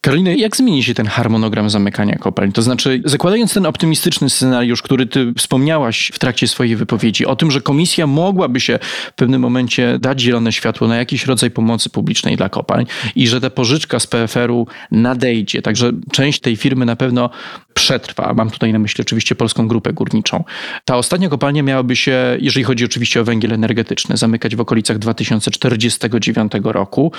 Karolina, 0.05 0.31
jak 0.31 0.57
zmieni 0.57 0.85
się 0.85 0.95
ten 0.95 1.07
harmonogram 1.07 1.71
zamykania 1.71 2.17
kopalń? 2.17 2.53
To 2.53 2.63
znaczy, 2.63 3.03
zakładając 3.05 3.55
ten 3.55 3.67
optymistyczny 3.67 4.31
scenariusz, 4.31 4.83
który 4.83 5.07
ty 5.07 5.33
wspomniałaś 5.39 6.11
w 6.15 6.19
trakcie 6.19 6.49
swojej 6.49 6.77
wypowiedzi, 6.77 7.27
o 7.27 7.37
tym, 7.37 7.51
że 7.51 7.61
komisja 7.61 8.07
mogłaby 8.07 8.61
się 8.61 8.79
w 9.13 9.13
pewnym 9.13 9.41
momencie 9.41 9.99
dać 9.99 10.21
zielone 10.21 10.53
światło 10.53 10.89
na 10.89 10.97
jakiś 10.97 11.27
rodzaj 11.27 11.51
pomocy 11.51 11.91
publicznej 11.91 12.37
dla 12.37 12.49
kopalń 12.49 12.87
i 13.17 13.29
że 13.29 13.41
ta 13.41 13.51
pożyczka 13.51 14.01
z 14.01 14.07
PFR-u 14.07 14.67
nadejdzie, 14.91 15.63
także 15.63 15.93
część 16.13 16.41
tej 16.41 16.57
firmy 16.57 16.85
na 16.85 16.97
pewno 16.97 17.31
przetrwa. 17.75 18.35
Mam 18.35 18.51
tutaj 18.51 18.73
na 18.73 18.79
myśli 18.79 19.03
oczywiście 19.03 19.35
Polską 19.35 19.69
Grupę 19.69 19.93
Górniczą. 19.93 20.45
Ta 20.85 20.97
ostatnia 20.97 21.29
kopalnia 21.29 21.63
miałaby 21.63 21.97
się, 21.97 22.39
jeżeli 22.41 22.65
chodzi 22.65 22.85
oczywiście 22.85 23.21
o 23.21 23.25
węgiel 23.25 23.53
energetyczny, 23.53 24.17
zamykać 24.17 24.57
w 24.57 24.61
okolicach 24.61 24.99
2049 24.99 26.53
roku. 26.63 27.13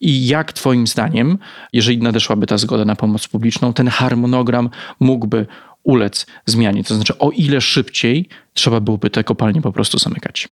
I 0.00 0.26
jak 0.26 0.52
Twoim 0.52 0.86
zdaniem, 0.86 1.38
jeżeli 1.72 1.98
nadeszłaby 2.30 2.46
ta 2.46 2.58
zgoda 2.58 2.84
na 2.84 2.96
pomoc 2.96 3.28
publiczną, 3.28 3.72
ten 3.72 3.88
harmonogram 3.88 4.70
mógłby 5.00 5.46
ulec 5.82 6.26
zmianie? 6.46 6.84
To 6.84 6.94
znaczy, 6.94 7.18
o 7.18 7.30
ile 7.30 7.60
szybciej 7.60 8.28
trzeba 8.54 8.80
byłoby 8.80 9.10
te 9.10 9.24
kopalnie 9.24 9.62
po 9.62 9.72
prostu 9.72 9.98
zamykać? 9.98 10.48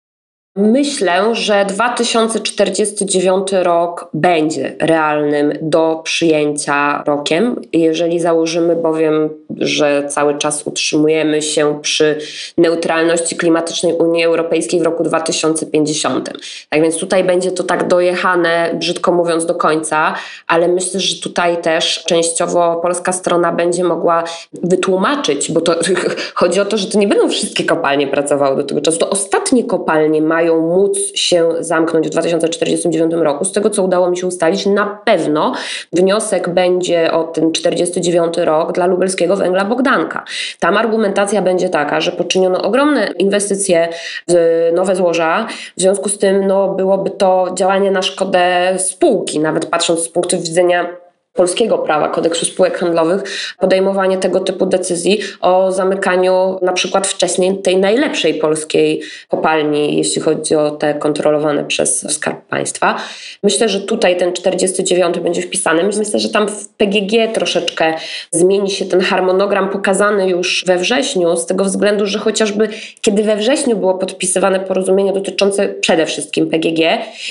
Myślę, 0.57 1.35
że 1.35 1.65
2049 1.65 3.47
rok 3.51 4.09
będzie 4.13 4.75
realnym 4.79 5.53
do 5.61 6.01
przyjęcia 6.03 7.03
rokiem, 7.07 7.61
jeżeli 7.73 8.19
założymy 8.19 8.75
bowiem, 8.75 9.29
że 9.57 10.07
cały 10.09 10.37
czas 10.37 10.67
utrzymujemy 10.67 11.41
się 11.41 11.79
przy 11.81 12.17
neutralności 12.57 13.35
klimatycznej 13.35 13.93
Unii 13.93 14.23
Europejskiej 14.23 14.79
w 14.79 14.83
roku 14.83 15.03
2050. 15.03 16.29
Tak 16.69 16.81
więc 16.81 16.97
tutaj 16.97 17.23
będzie 17.23 17.51
to 17.51 17.63
tak 17.63 17.87
dojechane, 17.87 18.71
brzydko 18.79 19.11
mówiąc, 19.11 19.45
do 19.45 19.55
końca, 19.55 20.15
ale 20.47 20.67
myślę, 20.67 20.99
że 20.99 21.21
tutaj 21.21 21.61
też 21.61 22.03
częściowo 22.03 22.75
polska 22.75 23.11
strona 23.11 23.51
będzie 23.51 23.83
mogła 23.83 24.23
wytłumaczyć, 24.53 25.51
bo 25.51 25.61
to 25.61 25.75
chodzi 26.35 26.59
o 26.59 26.65
to, 26.65 26.77
że 26.77 26.87
to 26.87 26.99
nie 26.99 27.07
będą 27.07 27.29
wszystkie 27.29 27.63
kopalnie 27.63 28.07
pracowały 28.07 28.55
do 28.55 28.63
tego 28.63 28.81
czasu. 28.81 28.97
To 28.97 29.09
ostatnie 29.09 29.63
kopalnie 29.63 30.21
mają 30.21 30.44
mają 30.45 30.61
móc 30.61 30.97
się 31.15 31.49
zamknąć 31.59 32.07
w 32.07 32.09
2049 32.09 33.13
roku. 33.13 33.45
Z 33.45 33.51
tego, 33.51 33.69
co 33.69 33.83
udało 33.83 34.09
mi 34.09 34.17
się 34.17 34.27
ustalić, 34.27 34.65
na 34.65 34.99
pewno 35.05 35.53
wniosek 35.93 36.49
będzie 36.49 37.11
o 37.11 37.23
ten 37.23 37.51
49 37.51 38.37
rok 38.37 38.71
dla 38.71 38.85
lubelskiego 38.85 39.35
węgla 39.35 39.65
Bogdanka. 39.65 40.23
Tam 40.59 40.77
argumentacja 40.77 41.41
będzie 41.41 41.69
taka, 41.69 42.01
że 42.01 42.11
poczyniono 42.11 42.61
ogromne 42.61 43.07
inwestycje 43.17 43.87
w 44.27 44.69
nowe 44.73 44.95
złoża, 44.95 45.47
w 45.77 45.81
związku 45.81 46.09
z 46.09 46.17
tym 46.17 46.47
no, 46.47 46.67
byłoby 46.67 47.09
to 47.09 47.47
działanie 47.53 47.91
na 47.91 48.01
szkodę 48.01 48.73
spółki, 48.77 49.39
nawet 49.39 49.65
patrząc 49.65 49.99
z 49.99 50.09
punktu 50.09 50.37
widzenia 50.37 51.04
polskiego 51.35 51.77
prawa, 51.77 52.07
kodeksu 52.07 52.45
spółek 52.45 52.77
handlowych, 52.77 53.23
podejmowanie 53.59 54.17
tego 54.17 54.39
typu 54.39 54.65
decyzji 54.65 55.19
o 55.41 55.71
zamykaniu 55.71 56.59
na 56.61 56.73
przykład 56.73 57.07
wcześniej 57.07 57.57
tej 57.57 57.77
najlepszej 57.77 58.33
polskiej 58.33 59.01
kopalni, 59.27 59.97
jeśli 59.97 60.21
chodzi 60.21 60.55
o 60.55 60.71
te 60.71 60.93
kontrolowane 60.93 61.65
przez 61.65 62.13
Skarb 62.13 62.45
Państwa. 62.45 62.97
Myślę, 63.43 63.69
że 63.69 63.81
tutaj 63.81 64.17
ten 64.17 64.33
49 64.33 65.19
będzie 65.19 65.41
wpisany. 65.41 65.83
Myślę, 65.83 66.19
że 66.19 66.29
tam 66.29 66.47
w 66.47 66.67
PGG 66.67 67.33
troszeczkę 67.33 67.93
zmieni 68.31 68.69
się 68.69 68.85
ten 68.85 69.01
harmonogram 69.01 69.69
pokazany 69.69 70.29
już 70.29 70.63
we 70.67 70.77
wrześniu, 70.77 71.37
z 71.37 71.45
tego 71.45 71.63
względu, 71.63 72.05
że 72.05 72.19
chociażby 72.19 72.69
kiedy 73.01 73.23
we 73.23 73.35
wrześniu 73.35 73.77
było 73.77 73.93
podpisywane 73.93 74.59
porozumienie 74.59 75.13
dotyczące 75.13 75.69
przede 75.69 76.05
wszystkim 76.05 76.49
PGG, 76.49 76.79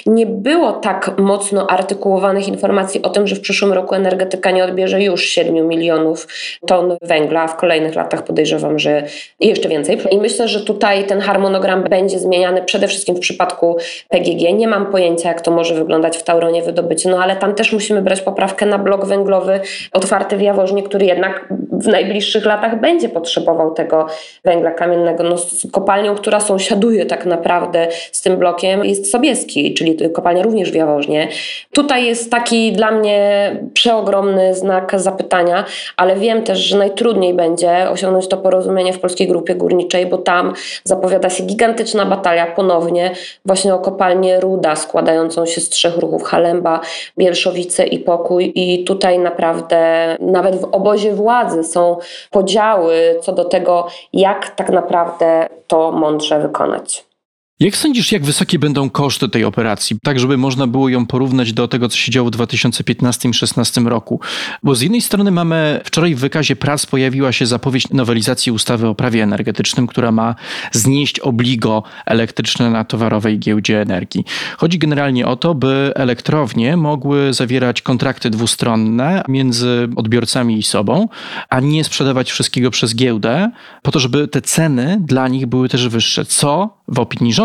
nie 0.06 0.26
było 0.26 0.72
tak 0.72 1.18
mocno 1.18 1.66
artykułowanych 1.70 2.48
informacji 2.48 3.02
o 3.02 3.08
tym, 3.10 3.26
że 3.26 3.36
w 3.36 3.40
przyszłym 3.40 3.72
roku 3.72 3.93
energetyka 3.94 4.50
nie 4.50 4.64
odbierze 4.64 5.02
już 5.02 5.24
7 5.24 5.68
milionów 5.68 6.28
ton 6.66 6.96
węgla, 7.02 7.42
a 7.42 7.48
w 7.48 7.56
kolejnych 7.56 7.94
latach 7.94 8.24
podejrzewam, 8.24 8.78
że 8.78 9.02
jeszcze 9.40 9.68
więcej. 9.68 9.98
I 10.10 10.18
myślę, 10.18 10.48
że 10.48 10.60
tutaj 10.60 11.04
ten 11.04 11.20
harmonogram 11.20 11.82
będzie 11.82 12.18
zmieniany 12.18 12.62
przede 12.62 12.88
wszystkim 12.88 13.16
w 13.16 13.20
przypadku 13.20 13.76
PGG. 14.08 14.54
Nie 14.54 14.68
mam 14.68 14.86
pojęcia, 14.86 15.28
jak 15.28 15.40
to 15.40 15.50
może 15.50 15.74
wyglądać 15.74 16.16
w 16.16 16.22
Tauronie 16.22 16.62
wydobycie, 16.62 17.08
no 17.08 17.22
ale 17.22 17.36
tam 17.36 17.54
też 17.54 17.72
musimy 17.72 18.02
brać 18.02 18.20
poprawkę 18.20 18.66
na 18.66 18.78
blok 18.78 19.06
węglowy 19.06 19.60
otwarty 19.92 20.36
w 20.36 20.42
Jaworznie, 20.42 20.82
który 20.82 21.06
jednak 21.06 21.48
w 21.72 21.86
najbliższych 21.86 22.44
latach 22.44 22.80
będzie 22.80 23.08
potrzebował 23.08 23.74
tego 23.74 24.06
węgla 24.44 24.70
kamiennego. 24.70 25.24
No, 25.24 25.38
z 25.38 25.70
kopalnią, 25.72 26.14
która 26.14 26.40
sąsiaduje 26.40 27.06
tak 27.06 27.26
naprawdę 27.26 27.88
z 28.12 28.22
tym 28.22 28.36
blokiem 28.36 28.84
jest 28.84 29.10
Sobieski, 29.10 29.74
czyli 29.74 30.10
kopalnia 30.10 30.42
również 30.42 30.72
w 30.72 30.74
Jaworznie. 30.74 31.28
Tutaj 31.72 32.06
jest 32.06 32.30
taki 32.30 32.72
dla 32.72 32.90
mnie 32.90 33.56
przeogromny 33.84 34.54
znak 34.54 35.00
zapytania, 35.00 35.64
ale 35.96 36.16
wiem 36.16 36.42
też, 36.42 36.58
że 36.58 36.78
najtrudniej 36.78 37.34
będzie 37.34 37.90
osiągnąć 37.90 38.28
to 38.28 38.36
porozumienie 38.36 38.92
w 38.92 39.00
Polskiej 39.00 39.28
Grupie 39.28 39.54
Górniczej, 39.54 40.06
bo 40.06 40.18
tam 40.18 40.52
zapowiada 40.84 41.30
się 41.30 41.44
gigantyczna 41.44 42.06
batalia 42.06 42.46
ponownie 42.46 43.10
właśnie 43.44 43.74
o 43.74 43.78
kopalnię 43.78 44.40
Ruda 44.40 44.76
składającą 44.76 45.46
się 45.46 45.60
z 45.60 45.68
trzech 45.68 45.96
ruchów 45.96 46.22
Halemba, 46.22 46.80
Bielszowice 47.18 47.86
i 47.86 47.98
Pokój 47.98 48.52
i 48.54 48.84
tutaj 48.84 49.18
naprawdę 49.18 50.16
nawet 50.20 50.56
w 50.56 50.64
obozie 50.64 51.12
władzy 51.12 51.64
są 51.64 51.96
podziały 52.30 53.18
co 53.22 53.32
do 53.32 53.44
tego, 53.44 53.86
jak 54.12 54.50
tak 54.50 54.70
naprawdę 54.70 55.46
to 55.66 55.92
mądrze 55.92 56.40
wykonać. 56.40 57.13
Jak 57.60 57.76
sądzisz, 57.76 58.12
jak 58.12 58.24
wysokie 58.24 58.58
będą 58.58 58.90
koszty 58.90 59.28
tej 59.28 59.44
operacji, 59.44 59.96
tak 60.02 60.20
żeby 60.20 60.36
można 60.36 60.66
było 60.66 60.88
ją 60.88 61.06
porównać 61.06 61.52
do 61.52 61.68
tego, 61.68 61.88
co 61.88 61.96
się 61.96 62.12
działo 62.12 62.28
w 62.28 62.30
2015 62.30 63.28
i 63.28 63.32
2016 63.32 63.80
roku? 63.80 64.20
Bo 64.62 64.74
z 64.74 64.80
jednej 64.80 65.00
strony 65.00 65.30
mamy, 65.30 65.80
wczoraj 65.84 66.14
w 66.14 66.18
wykazie 66.18 66.56
prac 66.56 66.86
pojawiła 66.86 67.32
się 67.32 67.46
zapowiedź 67.46 67.90
nowelizacji 67.90 68.52
ustawy 68.52 68.86
o 68.86 68.94
prawie 68.94 69.22
energetycznym, 69.22 69.86
która 69.86 70.12
ma 70.12 70.34
znieść 70.72 71.20
obligo 71.20 71.82
elektryczne 72.06 72.70
na 72.70 72.84
towarowej 72.84 73.38
giełdzie 73.38 73.80
energii. 73.80 74.24
Chodzi 74.56 74.78
generalnie 74.78 75.26
o 75.26 75.36
to, 75.36 75.54
by 75.54 75.92
elektrownie 75.94 76.76
mogły 76.76 77.32
zawierać 77.32 77.82
kontrakty 77.82 78.30
dwustronne 78.30 79.24
między 79.28 79.88
odbiorcami 79.96 80.58
i 80.58 80.62
sobą, 80.62 81.08
a 81.48 81.60
nie 81.60 81.84
sprzedawać 81.84 82.32
wszystkiego 82.32 82.70
przez 82.70 82.94
giełdę, 82.94 83.50
po 83.82 83.90
to, 83.90 84.00
żeby 84.00 84.28
te 84.28 84.42
ceny 84.42 84.98
dla 85.00 85.28
nich 85.28 85.46
były 85.46 85.68
też 85.68 85.88
wyższe, 85.88 86.24
co 86.24 86.78
w 86.88 86.98
opinii 86.98 87.32
rządu 87.32 87.43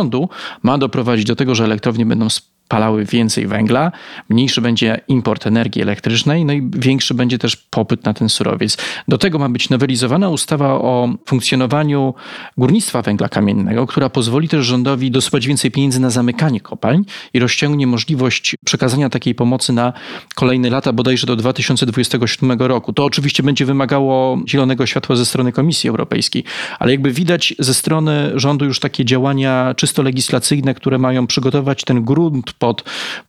ma 0.63 0.77
doprowadzić 0.77 1.25
do 1.25 1.35
tego, 1.35 1.55
że 1.55 1.63
elektrownie 1.63 2.05
będą 2.05 2.27
spalały 2.69 3.05
więcej 3.05 3.47
węgla, 3.47 3.91
mniejszy 4.29 4.61
będzie 4.61 5.01
import 5.07 5.47
energii 5.47 5.81
elektrycznej, 5.81 6.45
no 6.45 6.53
i 6.53 6.69
większy 6.73 7.13
będzie 7.13 7.37
też 7.37 7.55
popyt 7.55 8.05
na 8.05 8.13
ten 8.13 8.29
surowiec. 8.29 8.77
Do 9.07 9.17
tego 9.17 9.39
ma 9.39 9.49
być 9.49 9.69
nowelizowana 9.69 10.29
ustawa 10.29 10.73
o 10.73 11.09
funkcjonowaniu 11.25 12.13
górnictwa 12.57 13.01
węgla 13.01 13.29
kamiennego, 13.29 13.87
która 13.87 14.09
pozwoli 14.09 14.49
też 14.49 14.65
rządowi 14.65 15.11
dosypać 15.11 15.47
więcej 15.47 15.71
pieniędzy 15.71 15.99
na 15.99 16.09
zamykanie 16.09 16.61
kopalń 16.61 17.03
i 17.33 17.39
rozciągnie 17.39 17.87
możliwość 17.87 18.55
przekazania 18.65 19.09
takiej 19.09 19.35
pomocy 19.35 19.73
na 19.73 19.93
kolejne 20.35 20.69
lata, 20.69 20.93
bodajże 20.93 21.27
do 21.27 21.35
2027 21.35 22.51
roku. 22.59 22.93
To 22.93 23.05
oczywiście 23.05 23.43
będzie 23.43 23.65
wymagało 23.65 24.37
zielonego 24.47 24.85
światła 24.85 25.15
ze 25.15 25.25
strony 25.25 25.51
Komisji 25.51 25.89
Europejskiej, 25.89 26.43
ale 26.79 26.91
jakby 26.91 27.11
widać 27.11 27.53
ze 27.59 27.73
strony 27.73 28.31
rządu 28.35 28.65
już 28.65 28.79
takie 28.79 29.05
działania 29.05 29.73
czysto 29.77 30.03
legislacyjne, 30.03 30.73
które 30.73 30.97
mają 30.97 31.27
przygotować 31.27 31.83
ten 31.83 32.03
grunt 32.03 32.58
pod 32.59 32.83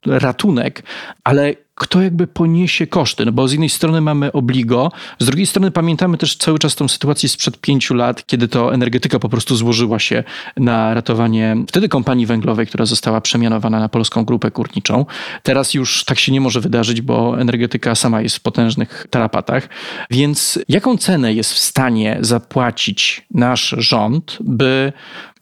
ratunek, 0.07 0.83
ale 1.25 1.55
kto 1.81 2.03
jakby 2.03 2.27
poniesie 2.27 2.87
koszty? 2.87 3.27
No 3.27 3.33
bo 3.33 3.49
z 3.49 3.53
jednej 3.53 3.69
strony 3.69 4.01
mamy 4.01 4.33
obligo, 4.33 4.93
z 5.19 5.27
drugiej 5.27 5.47
strony 5.47 5.71
pamiętamy 5.71 6.19
też 6.19 6.37
cały 6.37 6.59
czas 6.59 6.75
tą 6.75 6.89
sytuację 6.89 7.29
sprzed 7.29 7.61
pięciu 7.61 7.95
lat, 7.95 8.27
kiedy 8.27 8.49
to 8.49 8.75
energetyka 8.75 9.19
po 9.19 9.29
prostu 9.29 9.57
złożyła 9.57 9.99
się 9.99 10.25
na 10.57 10.95
ratowanie 10.95 11.57
wtedy 11.69 11.89
kompanii 11.89 12.27
węglowej, 12.27 12.67
która 12.67 12.87
została 12.87 13.21
przemianowana 13.21 13.81
na 13.81 13.89
Polską 13.89 14.25
Grupę 14.25 14.51
Górniczą. 14.51 15.07
Teraz 15.43 15.75
już 15.75 16.05
tak 16.05 16.19
się 16.19 16.33
nie 16.33 16.41
może 16.41 16.61
wydarzyć, 16.61 17.01
bo 17.01 17.41
energetyka 17.41 17.95
sama 17.95 18.23
jest 18.23 18.37
w 18.37 18.41
potężnych 18.41 19.07
tarapatach. 19.11 19.69
Więc 20.11 20.59
jaką 20.69 20.97
cenę 20.97 21.33
jest 21.33 21.53
w 21.53 21.59
stanie 21.59 22.19
zapłacić 22.21 23.27
nasz 23.31 23.75
rząd, 23.79 24.39
by 24.41 24.93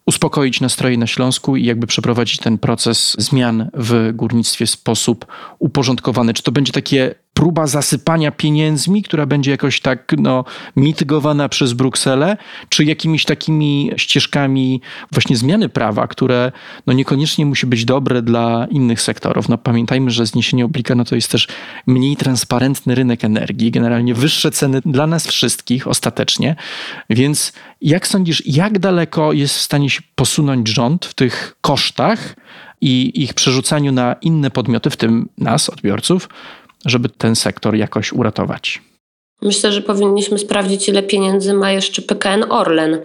uspokoić 0.09 0.61
nastroje 0.61 0.99
na 0.99 1.07
Śląsku 1.07 1.57
i 1.57 1.65
jakby 1.65 1.87
przeprowadzić 1.87 2.39
ten 2.39 2.59
proces 2.59 3.17
zmian 3.19 3.71
w 3.75 4.11
górnictwie 4.15 4.67
w 4.67 4.71
sposób 4.71 5.27
uporządkowany. 5.59 6.35
Czy 6.35 6.43
to 6.43 6.53
będzie 6.53 6.73
takie 6.73 7.15
próba 7.39 7.67
zasypania 7.67 8.31
pieniędzmi, 8.31 9.03
która 9.03 9.27
będzie 9.27 9.51
jakoś 9.51 9.81
tak 9.81 10.15
no, 10.19 10.45
mitygowana 10.77 11.49
przez 11.49 11.73
Brukselę, 11.73 12.37
czy 12.69 12.85
jakimiś 12.85 13.25
takimi 13.25 13.91
ścieżkami 13.97 14.81
właśnie 15.13 15.37
zmiany 15.37 15.69
prawa, 15.69 16.07
które 16.07 16.53
no, 16.87 16.93
niekoniecznie 16.93 17.47
musi 17.47 17.67
być 17.67 17.85
dobre 17.85 18.23
dla 18.23 18.67
innych 18.71 19.01
sektorów. 19.01 19.49
No, 19.49 19.59
pamiętajmy, 19.59 20.11
że 20.11 20.27
zniesienie 20.27 20.65
obliga 20.65 20.95
no, 20.95 21.05
to 21.05 21.15
jest 21.15 21.31
też 21.31 21.49
mniej 21.87 22.17
transparentny 22.17 22.95
rynek 22.95 23.25
energii, 23.25 23.71
generalnie 23.71 24.15
wyższe 24.15 24.51
ceny 24.51 24.81
dla 24.87 25.07
nas 25.07 25.27
wszystkich 25.27 25.89
ostatecznie. 25.89 26.57
Więc 27.11 27.53
jak 27.81 28.07
sądzisz, 28.07 28.43
jak 28.47 28.79
daleko 28.79 29.33
jest 29.33 29.57
w 29.57 29.61
stanie 29.61 29.91
się 29.91 30.01
posunąć 30.15 30.69
rząd 30.69 31.07
w 31.07 31.15
tych 31.15 31.57
kosztach 31.61 32.35
i 32.81 33.23
ich 33.23 33.35
przerzucaniu 33.35 33.93
na 33.93 34.17
inne 34.23 34.51
podmioty, 34.51 34.91
w 34.91 34.97
tym 34.97 35.29
nas, 35.39 35.71
odbiorców, 35.71 36.29
żeby 36.89 37.09
ten 37.09 37.37
sektor 37.37 37.77
jakoś 37.77 38.13
uratować? 38.13 38.83
Myślę, 39.43 39.73
że 39.73 39.83
powinniśmy 39.83 40.39
sprawdzić, 40.39 40.89
ile 40.89 41.03
pieniędzy 41.03 41.55
ma 41.55 41.71
jeszcze 41.71 42.03
PKN 42.03 42.45
Orlen. 42.49 42.99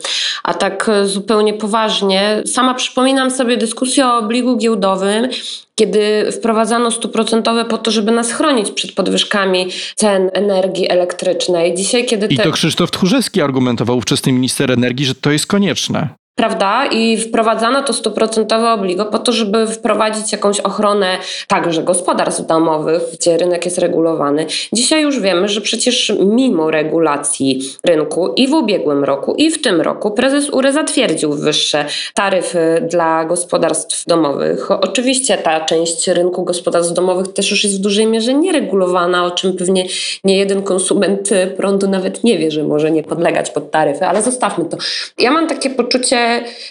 A 0.44 0.54
tak 0.54 0.90
e, 0.90 1.08
zupełnie 1.08 1.54
poważnie, 1.54 2.44
sama 2.46 2.74
przypominam 2.74 3.32
sobie 3.32 3.58
dyskusję 3.58 4.08
o 4.08 4.18
obligu 4.18 4.58
giełdowym, 4.58 5.28
kiedy 5.76 6.32
wprowadzano 6.32 6.92
stuprocentowe 6.92 7.66
po 7.66 7.78
to, 7.78 7.92
żeby 7.92 8.12
nas 8.12 8.32
chronić 8.32 8.72
przed 8.72 8.92
podwyżkami 8.92 9.68
cen 9.96 10.30
energii 10.34 10.90
elektrycznej. 10.90 11.76
Dzisiaj, 11.76 12.06
kiedy 12.06 12.28
te... 12.28 12.34
I 12.34 12.38
to 12.38 12.52
Krzysztof 12.52 12.92
Tchórzewski 12.92 13.42
argumentował, 13.42 13.98
ówczesny 13.98 14.32
minister 14.32 14.72
energii, 14.72 15.06
że 15.06 15.16
to 15.16 15.32
jest 15.32 15.48
konieczne. 15.48 16.10
Prawda? 16.36 16.86
I 16.86 17.18
wprowadzano 17.18 17.84
to 17.84 17.94
stuprocentowe 17.94 18.72
obligo 18.72 19.06
po 19.06 19.20
to, 19.20 19.32
żeby 19.32 19.68
wprowadzić 19.68 20.32
jakąś 20.32 20.60
ochronę 20.60 21.18
także 21.48 21.84
gospodarstw 21.84 22.46
domowych, 22.46 23.02
gdzie 23.14 23.38
rynek 23.38 23.66
jest 23.66 23.78
regulowany. 23.78 24.46
Dzisiaj 24.74 25.04
już 25.04 25.20
wiemy, 25.20 25.48
że 25.48 25.62
przecież 25.62 26.14
mimo 26.20 26.72
regulacji 26.72 27.62
rynku 27.86 28.34
i 28.34 28.48
w 28.48 28.54
ubiegłym 28.54 29.04
roku, 29.04 29.36
i 29.36 29.52
w 29.52 29.62
tym 29.62 29.82
roku 29.82 30.12
prezes 30.12 30.50
URE 30.50 30.74
zatwierdził 30.74 31.34
wyższe 31.34 31.86
taryfy 32.14 32.88
dla 32.90 33.26
gospodarstw 33.26 34.06
domowych. 34.06 34.72
Oczywiście 34.72 35.38
ta 35.38 35.66
część 35.66 36.08
rynku 36.08 36.44
gospodarstw 36.44 36.94
domowych 36.94 37.34
też 37.34 37.52
już 37.52 37.64
jest 37.64 37.78
w 37.78 37.82
dużej 37.82 38.08
mierze 38.08 38.34
nieregulowana, 38.34 39.26
o 39.26 39.32
czym 39.32 39.58
pewnie 39.58 39.86
nie 40.24 40.38
jeden 40.38 40.64
konsument 40.64 41.30
prądu 41.58 41.90
nawet 41.90 42.24
nie 42.24 42.38
wie, 42.38 42.52
że 42.52 42.64
może 42.64 42.92
nie 42.92 43.04
podlegać 43.04 43.52
pod 43.52 43.72
taryfy, 43.72 44.06
ale 44.06 44.22
zostawmy 44.22 44.66
to. 44.66 44.78
Ja 45.18 45.32
mam 45.32 45.48
takie 45.48 45.70
poczucie, 45.70 46.23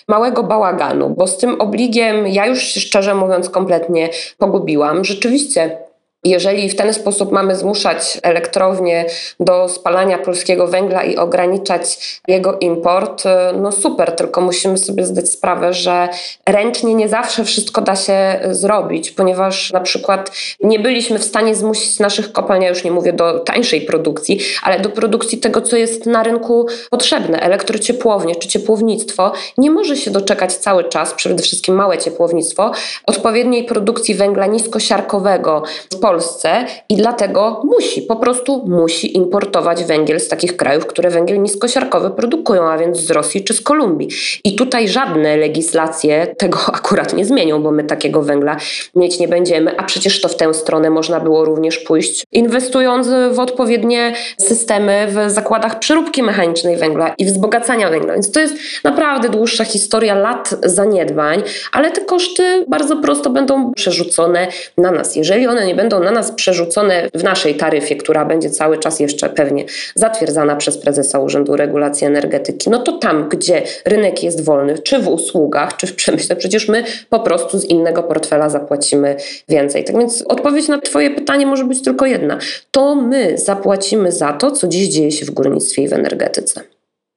małego 0.08 0.42
bałaganu, 0.42 1.10
bo 1.10 1.26
z 1.26 1.38
tym 1.38 1.60
obligiem 1.60 2.26
ja 2.26 2.46
już 2.46 2.62
szczerze 2.62 3.14
mówiąc 3.14 3.50
kompletnie 3.50 4.08
pogubiłam. 4.38 5.04
Rzeczywiście 5.04 5.78
jeżeli 6.24 6.68
w 6.68 6.76
ten 6.76 6.94
sposób 6.94 7.32
mamy 7.32 7.56
zmuszać 7.56 8.18
elektrownie 8.22 9.06
do 9.40 9.68
spalania 9.68 10.18
polskiego 10.18 10.66
węgla 10.66 11.02
i 11.02 11.16
ograniczać 11.16 12.20
jego 12.28 12.58
import, 12.58 13.24
no 13.60 13.72
super, 13.72 14.12
tylko 14.12 14.40
musimy 14.40 14.78
sobie 14.78 15.06
zdać 15.06 15.28
sprawę, 15.28 15.72
że 15.72 16.08
ręcznie 16.48 16.94
nie 16.94 17.08
zawsze 17.08 17.44
wszystko 17.44 17.80
da 17.80 17.96
się 17.96 18.40
zrobić, 18.50 19.10
ponieważ 19.10 19.72
na 19.72 19.80
przykład 19.80 20.32
nie 20.60 20.78
byliśmy 20.78 21.18
w 21.18 21.24
stanie 21.24 21.54
zmusić 21.54 21.98
naszych 21.98 22.32
kopalń, 22.32 22.62
ja 22.62 22.68
już 22.68 22.84
nie 22.84 22.90
mówię 22.90 23.12
do 23.12 23.38
tańszej 23.38 23.80
produkcji, 23.80 24.38
ale 24.62 24.80
do 24.80 24.88
produkcji 24.88 25.38
tego, 25.38 25.60
co 25.60 25.76
jest 25.76 26.06
na 26.06 26.22
rynku 26.22 26.66
potrzebne. 26.90 27.40
Elektrociepłownie 27.40 28.36
czy 28.36 28.48
ciepłownictwo 28.48 29.32
nie 29.58 29.70
może 29.70 29.96
się 29.96 30.10
doczekać 30.10 30.54
cały 30.54 30.84
czas, 30.84 31.14
przede 31.14 31.42
wszystkim 31.42 31.74
małe 31.74 31.98
ciepłownictwo, 31.98 32.72
odpowiedniej 33.06 33.64
produkcji 33.64 34.14
węgla 34.14 34.46
niskosiarkowego 34.46 35.62
z 35.90 35.96
Polsce 36.12 36.64
i 36.88 36.96
dlatego 36.96 37.62
musi, 37.64 38.02
po 38.02 38.16
prostu 38.16 38.64
musi 38.66 39.16
importować 39.16 39.84
węgiel 39.84 40.20
z 40.20 40.28
takich 40.28 40.56
krajów, 40.56 40.86
które 40.86 41.10
węgiel 41.10 41.42
niskosiarkowy 41.42 42.10
produkują, 42.10 42.62
a 42.62 42.78
więc 42.78 42.98
z 42.98 43.10
Rosji 43.10 43.44
czy 43.44 43.54
z 43.54 43.60
Kolumbii. 43.60 44.08
I 44.44 44.56
tutaj 44.56 44.88
żadne 44.88 45.36
legislacje 45.36 46.26
tego 46.26 46.58
akurat 46.78 47.12
nie 47.12 47.24
zmienią, 47.24 47.62
bo 47.62 47.70
my 47.70 47.84
takiego 47.84 48.22
węgla 48.22 48.56
mieć 48.96 49.18
nie 49.18 49.28
będziemy, 49.28 49.78
a 49.78 49.82
przecież 49.82 50.20
to 50.20 50.28
w 50.28 50.36
tę 50.36 50.54
stronę 50.54 50.90
można 50.90 51.20
było 51.20 51.44
również 51.44 51.78
pójść, 51.78 52.24
inwestując 52.32 53.08
w 53.32 53.38
odpowiednie 53.38 54.14
systemy 54.38 55.06
w 55.08 55.30
zakładach 55.30 55.78
przeróbki 55.78 56.22
mechanicznej 56.22 56.76
węgla 56.76 57.14
i 57.18 57.24
wzbogacania 57.24 57.90
węgla. 57.90 58.12
Więc 58.12 58.32
to 58.32 58.40
jest 58.40 58.54
naprawdę 58.84 59.28
dłuższa 59.28 59.64
historia 59.64 60.14
lat 60.14 60.54
zaniedbań, 60.62 61.42
ale 61.72 61.90
te 61.90 62.00
koszty 62.00 62.64
bardzo 62.68 62.96
prosto 62.96 63.30
będą 63.30 63.72
przerzucone 63.72 64.48
na 64.78 64.90
nas. 64.90 65.16
Jeżeli 65.16 65.46
one 65.46 65.66
nie 65.66 65.74
będą 65.74 66.01
na 66.02 66.10
nas 66.10 66.32
przerzucone 66.32 67.08
w 67.14 67.24
naszej 67.24 67.54
taryfie, 67.54 67.96
która 67.96 68.24
będzie 68.24 68.50
cały 68.50 68.78
czas 68.78 69.00
jeszcze 69.00 69.28
pewnie 69.28 69.64
zatwierdzana 69.94 70.56
przez 70.56 70.78
prezesa 70.78 71.18
Urzędu 71.18 71.56
Regulacji 71.56 72.06
Energetyki, 72.06 72.70
no 72.70 72.78
to 72.78 72.92
tam, 72.92 73.28
gdzie 73.28 73.62
rynek 73.84 74.22
jest 74.22 74.44
wolny, 74.44 74.78
czy 74.78 74.98
w 74.98 75.08
usługach, 75.08 75.76
czy 75.76 75.86
w 75.86 75.94
przemyśle, 75.94 76.36
przecież 76.36 76.68
my 76.68 76.84
po 77.08 77.20
prostu 77.20 77.58
z 77.58 77.64
innego 77.64 78.02
portfela 78.02 78.48
zapłacimy 78.48 79.16
więcej. 79.48 79.84
Tak 79.84 79.98
więc 79.98 80.24
odpowiedź 80.28 80.68
na 80.68 80.78
Twoje 80.78 81.10
pytanie 81.10 81.46
może 81.46 81.64
być 81.64 81.82
tylko 81.82 82.06
jedna. 82.06 82.38
To 82.70 82.94
my 82.94 83.38
zapłacimy 83.38 84.12
za 84.12 84.32
to, 84.32 84.50
co 84.50 84.68
dziś 84.68 84.88
dzieje 84.88 85.12
się 85.12 85.26
w 85.26 85.30
górnictwie 85.30 85.82
i 85.82 85.88
w 85.88 85.92
energetyce. 85.92 86.60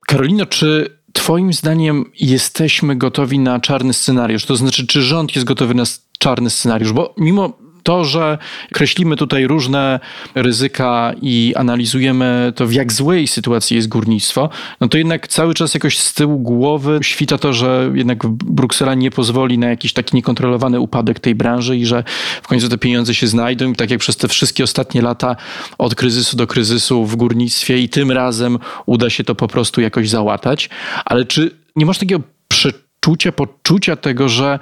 Karolino, 0.08 0.46
czy 0.46 0.90
Twoim 1.14 1.54
zdaniem 1.54 2.12
jesteśmy 2.20 2.96
gotowi 2.96 3.40
na 3.40 3.60
czarny 3.60 3.94
scenariusz? 3.94 4.46
To 4.46 4.56
znaczy, 4.56 4.88
czy 4.88 5.02
rząd 5.02 5.36
jest 5.36 5.48
gotowy 5.48 5.74
na 5.74 5.84
czarny 6.20 6.50
scenariusz? 6.50 6.94
Bo 6.94 7.14
mimo 7.18 7.58
to, 7.86 8.06
że 8.06 8.38
kreślimy 8.74 9.16
tutaj 9.16 9.48
różne 9.48 10.00
ryzyka 10.36 11.14
i 11.22 11.54
analizujemy 11.56 12.54
to, 12.56 12.68
w 12.68 12.74
jak 12.74 12.94
złej 12.94 13.28
sytuacji 13.28 13.76
jest 13.76 13.88
górnictwo, 13.88 14.50
no 14.82 14.88
to 14.88 14.98
jednak 14.98 15.28
cały 15.28 15.54
czas 15.54 15.74
jakoś 15.74 16.00
z 16.00 16.14
tyłu 16.14 16.40
głowy 16.40 17.00
świta 17.02 17.38
to, 17.38 17.54
że 17.54 17.92
jednak 17.94 18.28
Bruksela 18.28 18.94
nie 18.94 19.12
pozwoli 19.12 19.58
na 19.58 19.68
jakiś 19.68 19.94
taki 19.94 20.16
niekontrolowany 20.16 20.80
upadek 20.80 21.20
tej 21.20 21.36
branży 21.36 21.78
i 21.78 21.86
że 21.86 22.04
w 22.42 22.48
końcu 22.48 22.70
te 22.70 22.78
pieniądze 22.78 23.16
się 23.16 23.28
znajdą 23.28 23.72
i 23.72 23.76
tak 23.76 23.92
jak 23.92 24.00
przez 24.00 24.18
te 24.18 24.28
wszystkie 24.28 24.64
ostatnie 24.64 25.02
lata 25.02 25.36
od 25.78 25.96
kryzysu 25.96 26.38
do 26.38 26.48
kryzysu 26.48 27.06
w 27.06 27.16
górnictwie 27.16 27.80
i 27.80 27.90
tym 27.90 28.12
razem 28.12 28.60
uda 28.86 29.10
się 29.10 29.24
to 29.24 29.36
po 29.36 29.48
prostu 29.48 29.82
jakoś 29.82 30.10
załatać. 30.10 30.70
Ale 31.06 31.26
czy 31.26 31.52
nie 31.76 31.86
masz 31.86 31.98
takiego 31.98 32.24
przeczucia, 32.48 33.32
poczucia 33.32 33.96
tego, 33.96 34.30
że 34.30 34.60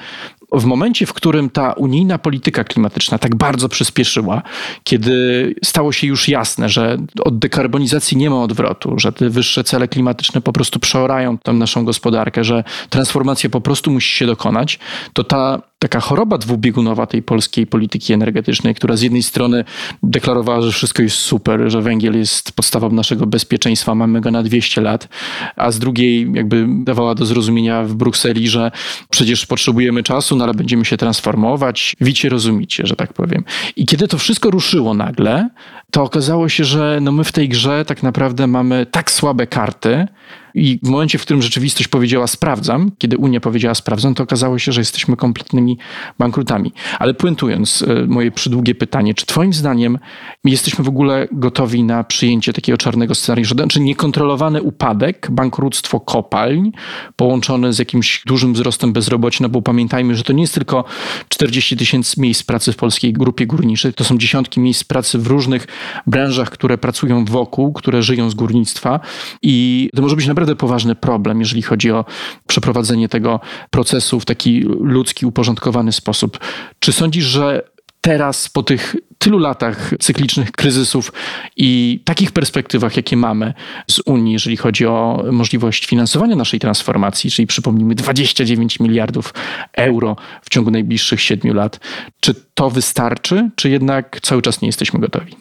w 0.53 0.65
momencie, 0.65 1.05
w 1.05 1.13
którym 1.13 1.49
ta 1.49 1.73
unijna 1.73 2.17
polityka 2.17 2.63
klimatyczna 2.63 3.17
tak 3.17 3.35
bardzo 3.35 3.69
przyspieszyła, 3.69 4.41
kiedy 4.83 5.55
stało 5.63 5.91
się 5.91 6.07
już 6.07 6.27
jasne, 6.27 6.69
że 6.69 6.97
od 7.23 7.39
dekarbonizacji 7.39 8.17
nie 8.17 8.29
ma 8.29 8.43
odwrotu, 8.43 8.99
że 8.99 9.11
te 9.11 9.29
wyższe 9.29 9.63
cele 9.63 9.87
klimatyczne 9.87 10.41
po 10.41 10.53
prostu 10.53 10.79
przeorają 10.79 11.37
tą 11.37 11.53
naszą 11.53 11.85
gospodarkę, 11.85 12.43
że 12.43 12.63
transformacja 12.89 13.49
po 13.49 13.61
prostu 13.61 13.91
musi 13.91 14.17
się 14.17 14.25
dokonać, 14.25 14.79
to 15.13 15.23
ta 15.23 15.61
taka 15.83 15.99
choroba 15.99 16.37
dwubiegunowa 16.37 17.05
tej 17.05 17.21
polskiej 17.21 17.67
polityki 17.67 18.13
energetycznej, 18.13 18.75
która 18.75 18.95
z 18.95 19.01
jednej 19.01 19.23
strony 19.23 19.63
deklarowała, 20.03 20.61
że 20.61 20.71
wszystko 20.71 21.03
jest 21.03 21.15
super, 21.15 21.71
że 21.71 21.81
węgiel 21.81 22.17
jest 22.17 22.51
podstawą 22.51 22.89
naszego 22.89 23.25
bezpieczeństwa, 23.25 23.95
mamy 23.95 24.21
go 24.21 24.31
na 24.31 24.43
200 24.43 24.81
lat, 24.81 25.07
a 25.55 25.71
z 25.71 25.79
drugiej 25.79 26.31
jakby 26.33 26.67
dawała 26.69 27.15
do 27.15 27.25
zrozumienia 27.25 27.83
w 27.83 27.93
Brukseli, 27.93 28.47
że 28.47 28.71
przecież 29.09 29.45
potrzebujemy 29.45 30.03
czasu, 30.03 30.35
no 30.43 30.47
ale 30.47 30.53
będziemy 30.53 30.85
się 30.85 30.97
transformować, 30.97 31.95
wicie, 32.01 32.29
rozumicie, 32.29 32.87
że 32.87 32.95
tak 32.95 33.13
powiem. 33.13 33.43
I 33.75 33.85
kiedy 33.85 34.07
to 34.07 34.17
wszystko 34.17 34.51
ruszyło 34.51 34.93
nagle, 34.93 35.49
to 35.91 36.03
okazało 36.03 36.49
się, 36.49 36.63
że 36.63 36.99
no 37.01 37.11
my 37.11 37.23
w 37.23 37.31
tej 37.31 37.49
grze 37.49 37.85
tak 37.85 38.03
naprawdę 38.03 38.47
mamy 38.47 38.85
tak 38.85 39.11
słabe 39.11 39.47
karty, 39.47 40.07
i 40.53 40.79
w 40.83 40.89
momencie, 40.89 41.17
w 41.17 41.21
którym 41.21 41.41
rzeczywistość 41.41 41.87
powiedziała 41.87 42.27
sprawdzam, 42.27 42.91
kiedy 42.97 43.17
Unia 43.17 43.39
powiedziała 43.39 43.75
sprawdzam, 43.75 44.15
to 44.15 44.23
okazało 44.23 44.59
się, 44.59 44.71
że 44.71 44.81
jesteśmy 44.81 45.15
kompletnymi 45.15 45.77
bankrutami. 46.19 46.73
Ale 46.99 47.13
puentując 47.13 47.81
e, 47.87 48.07
moje 48.07 48.31
przydługie 48.31 48.75
pytanie, 48.75 49.13
czy 49.13 49.25
Twoim 49.25 49.53
zdaniem 49.53 49.99
jesteśmy 50.45 50.83
w 50.83 50.87
ogóle 50.87 51.27
gotowi 51.31 51.83
na 51.83 52.03
przyjęcie 52.03 52.53
takiego 52.53 52.77
czarnego 52.77 53.15
scenariusza? 53.15 53.55
Znaczy 53.55 53.79
niekontrolowany 53.79 54.61
upadek, 54.61 55.27
bankructwo 55.31 55.99
kopalń 55.99 56.71
połączone 57.15 57.73
z 57.73 57.79
jakimś 57.79 58.23
dużym 58.25 58.53
wzrostem 58.53 58.93
bezrobocia, 58.93 59.37
no 59.41 59.49
bo 59.49 59.61
pamiętajmy, 59.61 60.15
że 60.15 60.23
to 60.23 60.33
nie 60.33 60.41
jest 60.41 60.53
tylko 60.53 60.83
40 61.29 61.77
tysięcy 61.77 62.21
miejsc 62.21 62.43
pracy 62.43 62.73
w 62.73 62.75
polskiej 62.75 63.13
grupie 63.13 63.45
górniczej, 63.45 63.93
to 63.93 64.03
są 64.03 64.17
dziesiątki 64.17 64.59
miejsc 64.59 64.83
pracy 64.83 65.19
w 65.19 65.27
różnych 65.27 65.67
branżach, 66.07 66.49
które 66.49 66.77
pracują 66.77 67.25
wokół, 67.25 67.73
które 67.73 68.03
żyją 68.03 68.29
z 68.29 68.33
górnictwa 68.33 68.99
i 69.41 69.89
to 69.95 70.01
może 70.01 70.15
być 70.15 70.27
naprawdę 70.27 70.42
naprawdę 70.43 70.59
poważny 70.59 70.95
problem, 70.95 71.39
jeżeli 71.39 71.61
chodzi 71.61 71.91
o 71.91 72.05
przeprowadzenie 72.47 73.09
tego 73.09 73.39
procesu 73.69 74.19
w 74.19 74.25
taki 74.25 74.59
ludzki, 74.79 75.25
uporządkowany 75.25 75.91
sposób. 75.91 76.39
Czy 76.79 76.93
sądzisz, 76.93 77.25
że 77.25 77.61
teraz 78.01 78.49
po 78.49 78.63
tych 78.63 78.95
tylu 79.17 79.39
latach 79.39 79.93
cyklicznych 79.99 80.51
kryzysów 80.51 81.13
i 81.57 82.01
takich 82.05 82.31
perspektywach, 82.31 82.97
jakie 82.97 83.17
mamy 83.17 83.53
z 83.87 83.99
Unii, 84.05 84.33
jeżeli 84.33 84.57
chodzi 84.57 84.85
o 84.85 85.23
możliwość 85.31 85.85
finansowania 85.85 86.35
naszej 86.35 86.59
transformacji, 86.59 87.31
czyli 87.31 87.47
przypomnijmy 87.47 87.95
29 87.95 88.79
miliardów 88.79 89.33
euro 89.73 90.15
w 90.41 90.49
ciągu 90.49 90.71
najbliższych 90.71 91.21
siedmiu 91.21 91.53
lat, 91.53 91.79
czy 92.19 92.33
to 92.53 92.69
wystarczy, 92.69 93.49
czy 93.55 93.69
jednak 93.69 94.19
cały 94.21 94.41
czas 94.41 94.61
nie 94.61 94.67
jesteśmy 94.67 94.99
gotowi? 94.99 95.35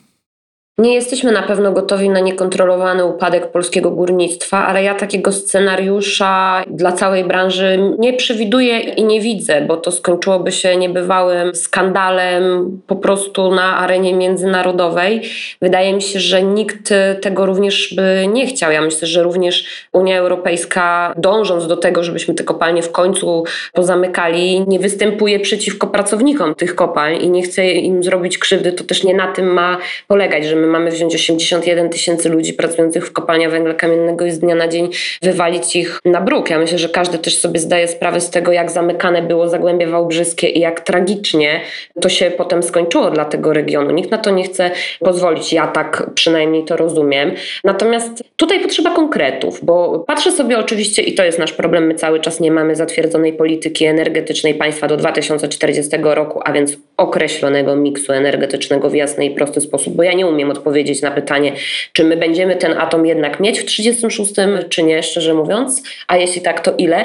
Nie 0.79 0.95
jesteśmy 0.95 1.33
na 1.33 1.43
pewno 1.43 1.73
gotowi 1.73 2.09
na 2.09 2.21
niekontrolowany 2.21 3.05
upadek 3.05 3.51
polskiego 3.51 3.91
górnictwa, 3.91 4.67
ale 4.67 4.83
ja 4.83 4.95
takiego 4.95 5.33
scenariusza 5.33 6.63
dla 6.67 6.93
całej 6.93 7.25
branży 7.25 7.95
nie 7.99 8.13
przewiduję 8.13 8.79
i 8.79 9.05
nie 9.05 9.21
widzę, 9.21 9.61
bo 9.61 9.77
to 9.77 9.91
skończyłoby 9.91 10.53
się 10.53 10.77
niebywałym 10.77 11.55
skandalem 11.55 12.43
po 12.87 12.97
prostu 12.97 13.55
na 13.55 13.79
arenie 13.79 14.15
międzynarodowej. 14.15 15.23
Wydaje 15.63 15.93
mi 15.93 16.03
się, 16.03 16.21
że 16.21 16.43
nikt 16.43 16.95
tego 17.23 17.47
również 17.47 17.95
by 17.95 18.27
nie 18.33 18.47
chciał. 18.47 18.73
Ja 18.73 18.81
myślę, 18.81 19.09
że 19.09 19.23
również 19.23 19.65
Unia 19.93 20.19
Europejska, 20.19 21.15
dążąc 21.17 21.67
do 21.67 21.77
tego, 21.77 22.05
żebyśmy 22.05 22.35
te 22.35 22.45
kopalnie 22.45 22.83
w 22.83 22.93
końcu 22.93 23.45
pozamykali, 23.73 24.65
nie 24.69 24.79
występuje 24.79 25.41
przeciwko 25.41 25.87
pracownikom 25.87 26.55
tych 26.55 26.75
kopalń 26.75 27.23
i 27.23 27.31
nie 27.31 27.43
chce 27.43 27.73
im 27.73 28.03
zrobić 28.03 28.39
krzywdy. 28.39 28.73
To 28.73 28.85
też 28.85 29.05
nie 29.05 29.15
na 29.15 29.33
tym 29.33 29.53
ma 29.53 29.79
polegać, 30.09 30.45
że 30.45 30.62
my 30.63 30.69
mamy 30.69 30.91
wziąć 30.91 31.15
81 31.15 31.89
tysięcy 31.89 32.29
ludzi 32.29 32.55
pracujących 32.55 33.07
w 33.07 33.13
kopalniach 33.13 33.51
węgla 33.51 33.75
kamiennego 33.75 34.27
i 34.27 34.31
z 34.31 34.39
dnia 34.39 34.55
na 34.55 34.69
dzień 34.69 34.89
wywalić 35.23 35.77
ich 35.77 36.01
na 36.05 36.21
bruk. 36.21 36.51
Ja 36.51 36.59
myślę, 36.59 36.79
że 36.79 36.89
każdy 36.89 37.19
też 37.19 37.39
sobie 37.39 37.61
zdaje 37.61 37.89
sprawę 37.89 38.21
z 38.21 38.31
tego, 38.31 38.53
jak 38.53 38.71
zamykane 38.71 39.23
było 39.23 39.49
Zagłębie 39.49 39.87
Wałbrzyskie 39.87 40.49
i 40.49 40.61
jak 40.61 40.81
tragicznie 40.81 41.61
to 42.01 42.09
się 42.09 42.31
potem 42.31 42.63
skończyło 42.63 43.11
dla 43.11 43.25
tego 43.25 43.53
regionu. 43.53 43.91
Nikt 43.91 44.11
na 44.11 44.19
to 44.19 44.31
nie 44.31 44.45
chce 44.45 44.71
pozwolić. 45.01 45.53
Ja 45.53 45.67
tak 45.67 46.11
przynajmniej 46.15 46.65
to 46.65 46.77
rozumiem. 46.77 47.33
Natomiast 47.65 48.25
tutaj 48.37 48.61
potrzeba 48.61 48.91
konkretów, 48.91 49.65
bo 49.65 49.99
patrzę 49.99 50.33
sobie 50.33 50.59
oczywiście 50.59 51.03
i 51.03 51.15
to 51.15 51.25
jest 51.25 51.39
nasz 51.39 51.53
problem. 51.53 51.87
My 51.87 51.95
cały 51.95 52.21
czas 52.21 52.41
nie 52.41 52.51
mamy 52.51 52.77
zatwierdzonej 52.77 53.33
polityki 53.33 53.85
energetycznej 53.85 54.55
państwa 54.55 54.89
do 54.89 54.97
2040 54.97 55.97
roku, 56.03 56.41
a 56.45 56.53
więc 56.53 56.77
określonego 57.03 57.77
miksu 57.77 58.13
energetycznego 58.13 58.91
w 58.91 58.95
jasny 58.95 59.25
i 59.25 59.31
prosty 59.31 59.61
sposób, 59.61 59.97
bo 59.97 60.03
ja 60.03 60.13
nie 60.13 60.27
umiem 60.27 60.51
odpowiedzieć 60.51 61.03
na 61.03 61.11
pytanie, 61.11 61.53
czy 61.93 62.05
my 62.05 62.17
będziemy 62.17 62.57
ten 62.57 62.79
atom 62.79 63.07
jednak 63.07 63.41
mieć 63.41 63.61
w 63.61 63.65
36, 63.65 64.33
czy 64.69 64.83
nie, 64.83 65.03
szczerze 65.03 65.35
mówiąc, 65.35 65.83
a 66.09 66.17
jeśli 66.17 66.43
tak, 66.43 66.61
to 66.61 66.75
ile. 66.79 67.05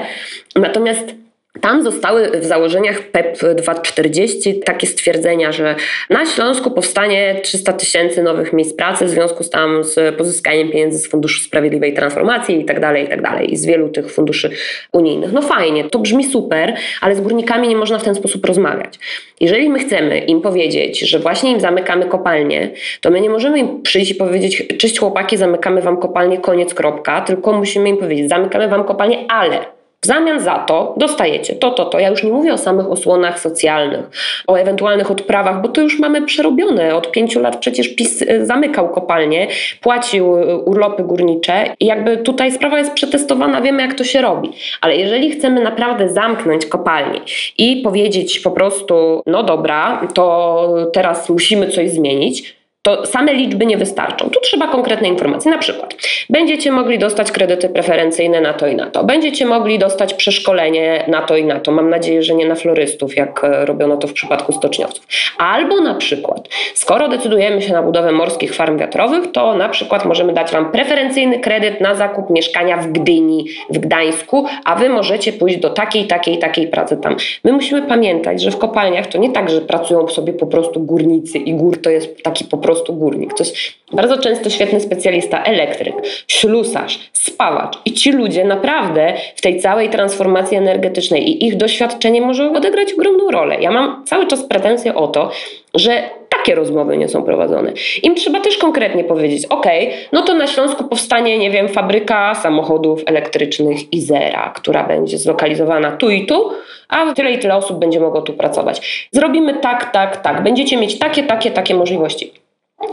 Natomiast 0.55 1.26
tam 1.61 1.83
zostały 1.83 2.39
w 2.39 2.45
założeniach 2.45 3.01
PEP 3.01 3.37
240 3.55 4.59
takie 4.59 4.87
stwierdzenia, 4.87 5.51
że 5.51 5.75
na 6.09 6.25
Śląsku 6.25 6.71
powstanie 6.71 7.39
300 7.43 7.73
tysięcy 7.73 8.23
nowych 8.23 8.53
miejsc 8.53 8.75
pracy 8.75 9.05
w 9.05 9.09
związku 9.09 9.43
z, 9.43 9.49
tam 9.49 9.83
z 9.83 10.15
pozyskaniem 10.15 10.69
pieniędzy 10.71 10.99
z 10.99 11.07
Funduszu 11.07 11.43
Sprawiedliwej 11.43 11.93
Transformacji 11.93 12.61
i 12.61 12.65
tak 12.65 12.79
dalej, 12.79 13.05
i 13.05 13.07
tak 13.07 13.21
dalej, 13.21 13.53
i 13.53 13.57
z 13.57 13.65
wielu 13.65 13.89
tych 13.89 14.11
funduszy 14.11 14.49
unijnych. 14.91 15.31
No 15.31 15.41
fajnie, 15.41 15.83
to 15.83 15.99
brzmi 15.99 16.23
super, 16.23 16.73
ale 17.01 17.15
z 17.15 17.21
górnikami 17.21 17.67
nie 17.67 17.75
można 17.75 17.99
w 17.99 18.03
ten 18.03 18.15
sposób 18.15 18.45
rozmawiać. 18.45 18.99
Jeżeli 19.39 19.69
my 19.69 19.79
chcemy 19.79 20.19
im 20.19 20.41
powiedzieć, 20.41 20.99
że 20.99 21.19
właśnie 21.19 21.51
im 21.51 21.59
zamykamy 21.59 22.05
kopalnię, 22.05 22.69
to 23.01 23.09
my 23.09 23.21
nie 23.21 23.29
możemy 23.29 23.59
im 23.59 23.81
przyjść 23.81 24.11
i 24.11 24.15
powiedzieć, 24.15 24.63
cześć 24.77 24.99
chłopaki, 24.99 25.37
zamykamy 25.37 25.81
wam 25.81 25.97
kopalnię, 25.97 26.37
koniec, 26.37 26.73
kropka, 26.73 27.21
tylko 27.21 27.53
musimy 27.53 27.89
im 27.89 27.97
powiedzieć, 27.97 28.29
zamykamy 28.29 28.67
wam 28.67 28.83
kopalnię, 28.83 29.25
ale 29.29 29.76
w 30.01 30.05
zamian 30.05 30.39
za 30.39 30.55
to 30.55 30.93
dostajecie 30.97 31.55
to, 31.55 31.71
to, 31.71 31.85
to. 31.85 31.99
Ja 31.99 32.09
już 32.09 32.23
nie 32.23 32.31
mówię 32.31 32.53
o 32.53 32.57
samych 32.57 32.91
osłonach 32.91 33.39
socjalnych, 33.39 34.09
o 34.47 34.55
ewentualnych 34.55 35.11
odprawach, 35.11 35.61
bo 35.61 35.69
to 35.69 35.81
już 35.81 35.99
mamy 35.99 36.21
przerobione. 36.21 36.95
Od 36.95 37.11
pięciu 37.11 37.39
lat 37.39 37.57
przecież 37.57 37.95
PiS 37.95 38.21
y, 38.21 38.45
zamykał 38.45 38.89
kopalnie, 38.89 39.47
płacił 39.81 40.37
y, 40.37 40.57
urlopy 40.57 41.03
górnicze 41.03 41.75
i 41.79 41.85
jakby 41.85 42.17
tutaj 42.17 42.51
sprawa 42.51 42.77
jest 42.77 42.93
przetestowana, 42.93 43.61
wiemy 43.61 43.81
jak 43.81 43.93
to 43.93 44.03
się 44.03 44.21
robi. 44.21 44.49
Ale 44.81 44.97
jeżeli 44.97 45.31
chcemy 45.31 45.61
naprawdę 45.61 46.09
zamknąć 46.09 46.65
kopalnię 46.65 47.21
i 47.57 47.81
powiedzieć 47.83 48.39
po 48.39 48.51
prostu, 48.51 49.21
no 49.25 49.43
dobra, 49.43 50.07
to 50.13 50.67
teraz 50.93 51.29
musimy 51.29 51.67
coś 51.69 51.91
zmienić, 51.91 52.56
to 52.87 53.05
same 53.05 53.33
liczby 53.33 53.65
nie 53.65 53.77
wystarczą. 53.77 54.29
Tu 54.29 54.39
trzeba 54.39 54.67
konkretne 54.67 55.07
informacje. 55.07 55.51
Na 55.51 55.57
przykład 55.57 55.95
będziecie 56.29 56.71
mogli 56.71 56.99
dostać 56.99 57.31
kredyty 57.31 57.69
preferencyjne 57.69 58.41
na 58.41 58.53
to 58.53 58.67
i 58.67 58.75
na 58.75 58.89
to. 58.89 59.03
Będziecie 59.03 59.45
mogli 59.45 59.79
dostać 59.79 60.13
przeszkolenie 60.13 61.03
na 61.07 61.21
to 61.21 61.37
i 61.37 61.45
na 61.45 61.59
to. 61.59 61.71
Mam 61.71 61.89
nadzieję, 61.89 62.23
że 62.23 62.35
nie 62.35 62.47
na 62.47 62.55
florystów, 62.55 63.15
jak 63.15 63.43
e, 63.43 63.65
robiono 63.65 63.97
to 63.97 64.07
w 64.07 64.13
przypadku 64.13 64.53
stoczniowców. 64.53 65.07
Albo 65.37 65.81
na 65.81 65.95
przykład, 65.95 66.49
skoro 66.73 67.07
decydujemy 67.07 67.61
się 67.61 67.73
na 67.73 67.83
budowę 67.83 68.11
morskich 68.11 68.55
farm 68.55 68.77
wiatrowych, 68.77 69.31
to 69.31 69.55
na 69.55 69.69
przykład 69.69 70.05
możemy 70.05 70.33
dać 70.33 70.51
Wam 70.51 70.71
preferencyjny 70.71 71.39
kredyt 71.39 71.81
na 71.81 71.95
zakup 71.95 72.29
mieszkania 72.29 72.77
w 72.77 72.87
Gdyni, 72.87 73.45
w 73.69 73.77
Gdańsku, 73.77 74.45
a 74.65 74.75
Wy 74.75 74.89
możecie 74.89 75.33
pójść 75.33 75.57
do 75.57 75.69
takiej, 75.69 76.07
takiej, 76.07 76.37
takiej 76.37 76.67
pracy 76.67 76.97
tam. 76.97 77.15
My 77.43 77.53
musimy 77.53 77.81
pamiętać, 77.81 78.41
że 78.41 78.51
w 78.51 78.57
kopalniach 78.57 79.07
to 79.07 79.17
nie 79.17 79.31
tak, 79.31 79.49
że 79.49 79.61
pracują 79.61 80.07
sobie 80.07 80.33
po 80.33 80.47
prostu 80.47 80.79
górnicy 80.79 81.37
i 81.37 81.53
gór 81.53 81.81
to 81.81 81.89
jest 81.89 82.23
taki 82.23 82.45
po 82.45 82.57
prostu 82.57 82.76
górnik. 82.83 83.33
To 83.33 83.43
jest 83.43 83.55
bardzo 83.91 84.17
często 84.17 84.49
świetny 84.49 84.79
specjalista, 84.79 85.43
elektryk, 85.43 85.95
ślusarz, 86.27 86.99
spawacz 87.13 87.77
i 87.85 87.93
ci 87.93 88.11
ludzie 88.11 88.45
naprawdę 88.45 89.13
w 89.35 89.41
tej 89.41 89.59
całej 89.59 89.89
transformacji 89.89 90.57
energetycznej 90.57 91.29
i 91.29 91.45
ich 91.45 91.57
doświadczenie 91.57 92.21
może 92.21 92.51
odegrać 92.51 92.93
ogromną 92.93 93.31
rolę. 93.31 93.57
Ja 93.61 93.71
mam 93.71 94.05
cały 94.05 94.27
czas 94.27 94.43
pretensje 94.43 94.95
o 94.95 95.07
to, 95.07 95.31
że 95.73 96.09
takie 96.29 96.55
rozmowy 96.55 96.97
nie 96.97 97.07
są 97.07 97.23
prowadzone. 97.23 97.73
Im 98.03 98.15
trzeba 98.15 98.39
też 98.39 98.57
konkretnie 98.57 99.03
powiedzieć, 99.03 99.45
ok, 99.45 99.65
no 100.11 100.21
to 100.21 100.33
na 100.33 100.47
Śląsku 100.47 100.83
powstanie, 100.83 101.37
nie 101.37 101.51
wiem, 101.51 101.69
fabryka 101.69 102.35
samochodów 102.35 103.01
elektrycznych 103.05 103.93
Izera, 103.93 104.53
która 104.55 104.83
będzie 104.83 105.17
zlokalizowana 105.17 105.91
tu 105.91 106.09
i 106.09 106.25
tu, 106.25 106.51
a 106.89 107.13
tyle 107.13 107.31
i 107.31 107.39
tyle 107.39 107.55
osób 107.55 107.79
będzie 107.79 107.99
mogło 107.99 108.21
tu 108.21 108.33
pracować. 108.33 109.07
Zrobimy 109.11 109.53
tak, 109.53 109.91
tak, 109.91 110.17
tak. 110.17 110.43
Będziecie 110.43 110.77
mieć 110.77 110.99
takie, 110.99 111.23
takie, 111.23 111.51
takie 111.51 111.75
możliwości. 111.75 112.31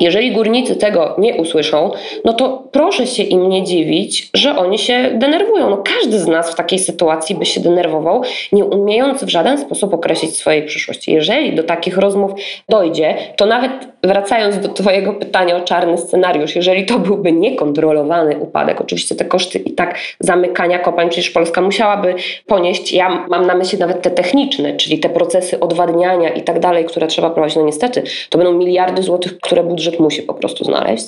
Jeżeli 0.01 0.33
górnicy 0.33 0.77
tego 0.77 1.15
nie 1.19 1.35
usłyszą, 1.35 1.91
no 2.25 2.33
to 2.33 2.63
proszę 2.73 3.07
się 3.07 3.23
im 3.23 3.49
nie 3.49 3.65
dziwić, 3.65 4.31
że 4.35 4.57
oni 4.57 4.79
się 4.79 5.11
denerwują. 5.15 5.71
No 5.71 5.77
każdy 5.77 6.19
z 6.19 6.27
nas 6.27 6.53
w 6.53 6.55
takiej 6.55 6.79
sytuacji 6.79 7.35
by 7.37 7.47
się 7.47 7.61
denerwował, 7.61 8.23
nie 8.53 8.65
umiejąc 8.65 9.25
w 9.25 9.29
żaden 9.29 9.59
sposób 9.59 9.95
określić 9.95 10.37
swojej 10.37 10.63
przyszłości. 10.63 11.13
Jeżeli 11.13 11.55
do 11.55 11.63
takich 11.63 11.99
rozmów 11.99 12.31
dojdzie, 12.69 13.17
to 13.37 13.47
nawet 13.47 13.73
wracając 14.05 14.59
do 14.59 14.69
Twojego 14.69 15.13
pytania 15.13 15.57
o 15.57 15.61
czarny 15.61 15.99
scenariusz, 15.99 16.57
jeżeli 16.57 16.87
to 16.87 16.99
byłby 16.99 17.33
niekontrolowany 17.33 18.39
upadek, 18.39 18.81
oczywiście 18.81 19.15
te 19.15 19.25
koszty 19.25 19.59
i 19.59 19.73
tak 19.73 19.99
zamykania 20.21 20.79
kopalń, 20.79 21.09
przecież 21.09 21.31
Polska 21.31 21.61
musiałaby 21.61 22.15
ponieść, 22.47 22.93
ja 22.93 23.27
mam 23.29 23.47
na 23.47 23.55
myśli 23.55 23.79
nawet 23.79 24.03
te 24.03 24.11
techniczne, 24.11 24.77
czyli 24.77 24.99
te 24.99 25.09
procesy 25.09 25.61
odwadniania 25.61 26.29
i 26.29 26.43
tak 26.43 26.61
dalej, 26.61 26.85
które 26.85 27.07
trzeba 27.07 27.31
prowadzić. 27.31 27.57
No 27.57 27.65
niestety, 27.65 28.03
to 28.31 28.39
będą 28.39 28.53
miliardy 28.53 29.03
złotych, 29.03 29.39
które 29.39 29.63
budżet 29.75 30.01
musi 30.01 30.23
po 30.23 30.35
prostu 30.35 30.65
znaleźć, 30.65 31.07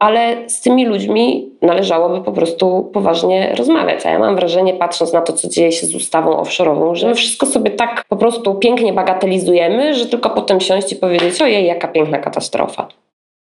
ale 0.00 0.48
z 0.48 0.60
tymi 0.60 0.86
ludźmi 0.86 1.50
należałoby 1.62 2.24
po 2.24 2.32
prostu 2.32 2.90
poważnie 2.92 3.54
rozmawiać. 3.56 4.06
A 4.06 4.10
ja 4.10 4.18
mam 4.18 4.36
wrażenie, 4.36 4.74
patrząc 4.74 5.12
na 5.12 5.20
to, 5.20 5.32
co 5.32 5.48
dzieje 5.48 5.72
się 5.72 5.86
z 5.86 5.94
ustawą 5.94 6.42
offshore'ową, 6.42 6.94
że 6.94 7.08
my 7.08 7.14
wszystko 7.14 7.46
sobie 7.46 7.70
tak 7.70 8.04
po 8.08 8.16
prostu 8.16 8.54
pięknie 8.54 8.92
bagatelizujemy, 8.92 9.94
że 9.94 10.06
tylko 10.06 10.30
potem 10.30 10.60
siąść 10.60 10.92
i 10.92 10.96
powiedzieć, 10.96 11.42
ojej, 11.42 11.66
jaka 11.66 11.88
piękna 11.88 12.18
katastrofa. 12.18 12.88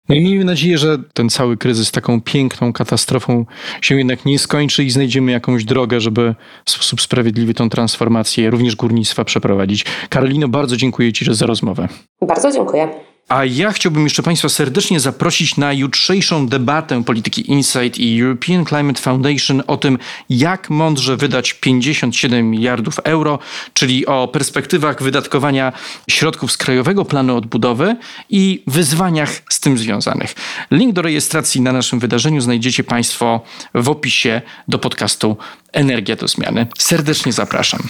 No 0.09 0.15
i 0.15 0.21
miejmy 0.21 0.45
nadzieję, 0.45 0.79
że 0.79 0.97
ten 1.15 1.31
cały 1.31 1.57
kryzys 1.57 1.91
taką 1.93 2.21
piękną 2.21 2.73
katastrofą 2.73 3.47
się 3.81 3.99
jednak 3.99 4.25
nie 4.25 4.39
skończy 4.39 4.85
i 4.85 4.91
znajdziemy 4.91 5.33
jakąś 5.33 5.65
drogę, 5.65 6.01
żeby 6.01 6.35
w 6.65 6.71
sposób 6.71 7.01
sprawiedliwy 7.01 7.55
tą 7.55 7.71
transformację 7.71 8.51
również 8.51 8.77
górnictwa 8.77 9.25
przeprowadzić. 9.25 9.85
Karolino, 10.09 10.49
bardzo 10.49 10.77
dziękuję 10.77 11.13
Ci 11.13 11.25
za 11.35 11.47
rozmowę. 11.47 11.89
Bardzo 12.23 12.53
dziękuję. 12.53 12.89
A 13.29 13.45
ja 13.45 13.73
chciałbym 13.73 14.05
jeszcze 14.05 14.23
Państwa 14.23 14.49
serdecznie 14.49 15.01
zaprosić 15.01 15.57
na 15.57 15.73
jutrzejszą 15.73 16.47
debatę 16.47 17.05
Polityki 17.05 17.51
Insight 17.51 17.99
i 17.99 18.23
European 18.23 18.67
Climate 18.67 19.01
Foundation 19.01 19.63
o 19.67 19.77
tym, 19.77 19.99
jak 20.31 20.71
mądrze 20.71 21.17
wydać 21.17 21.53
57 21.53 22.51
miliardów 22.51 22.99
euro, 23.05 23.39
czyli 23.75 24.07
o 24.07 24.29
perspektywach 24.29 25.03
wydatkowania 25.03 25.73
środków 26.09 26.53
z 26.53 26.57
Krajowego 26.57 27.05
Planu 27.05 27.37
Odbudowy 27.37 27.97
i 28.31 28.63
wyzwaniach 28.67 29.43
z 29.51 29.61
tym 29.61 29.79
związanych. 29.79 30.35
Link 30.71 30.93
do 30.93 31.03
rejestracji 31.03 31.61
na 31.61 31.73
naszym 31.73 31.99
wydarzeniu 31.99 32.41
znajdziecie 32.41 32.85
Państwo 32.85 33.41
w 33.75 33.89
opisie 33.89 34.43
do 34.69 34.79
podcastu 34.79 35.37
Energia 35.73 36.17
do 36.17 36.29
Zmiany. 36.29 36.67
Serdecznie 36.79 37.33
zapraszam. 37.33 37.81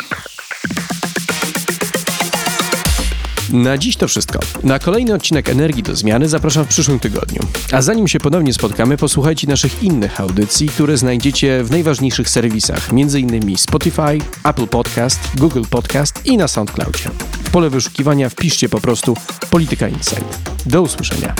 Na 3.52 3.78
dziś 3.78 3.96
to 3.96 4.08
wszystko. 4.08 4.38
Na 4.62 4.78
kolejny 4.78 5.14
odcinek 5.14 5.48
Energii 5.48 5.82
do 5.82 5.96
Zmiany 5.96 6.28
zapraszam 6.28 6.64
w 6.64 6.68
przyszłym 6.68 7.00
tygodniu. 7.00 7.40
A 7.72 7.82
zanim 7.82 8.08
się 8.08 8.18
ponownie 8.18 8.54
spotkamy, 8.54 8.96
posłuchajcie 8.96 9.46
naszych 9.46 9.82
innych 9.82 10.20
audycji, 10.20 10.68
które 10.68 10.96
znajdziecie 10.96 11.64
w 11.64 11.70
najważniejszych 11.70 12.28
serwisach, 12.28 12.90
m.in. 12.92 13.58
Spotify, 13.58 14.18
Apple 14.44 14.66
Podcast, 14.66 15.20
Google 15.36 15.62
Podcast 15.70 16.26
i 16.26 16.36
na 16.36 16.48
SoundCloudzie. 16.48 17.10
W 17.44 17.50
pole 17.50 17.70
wyszukiwania 17.70 18.28
wpiszcie 18.28 18.68
po 18.68 18.80
prostu 18.80 19.16
Polityka 19.50 19.88
Insight. 19.88 20.38
Do 20.66 20.82
usłyszenia. 20.82 21.34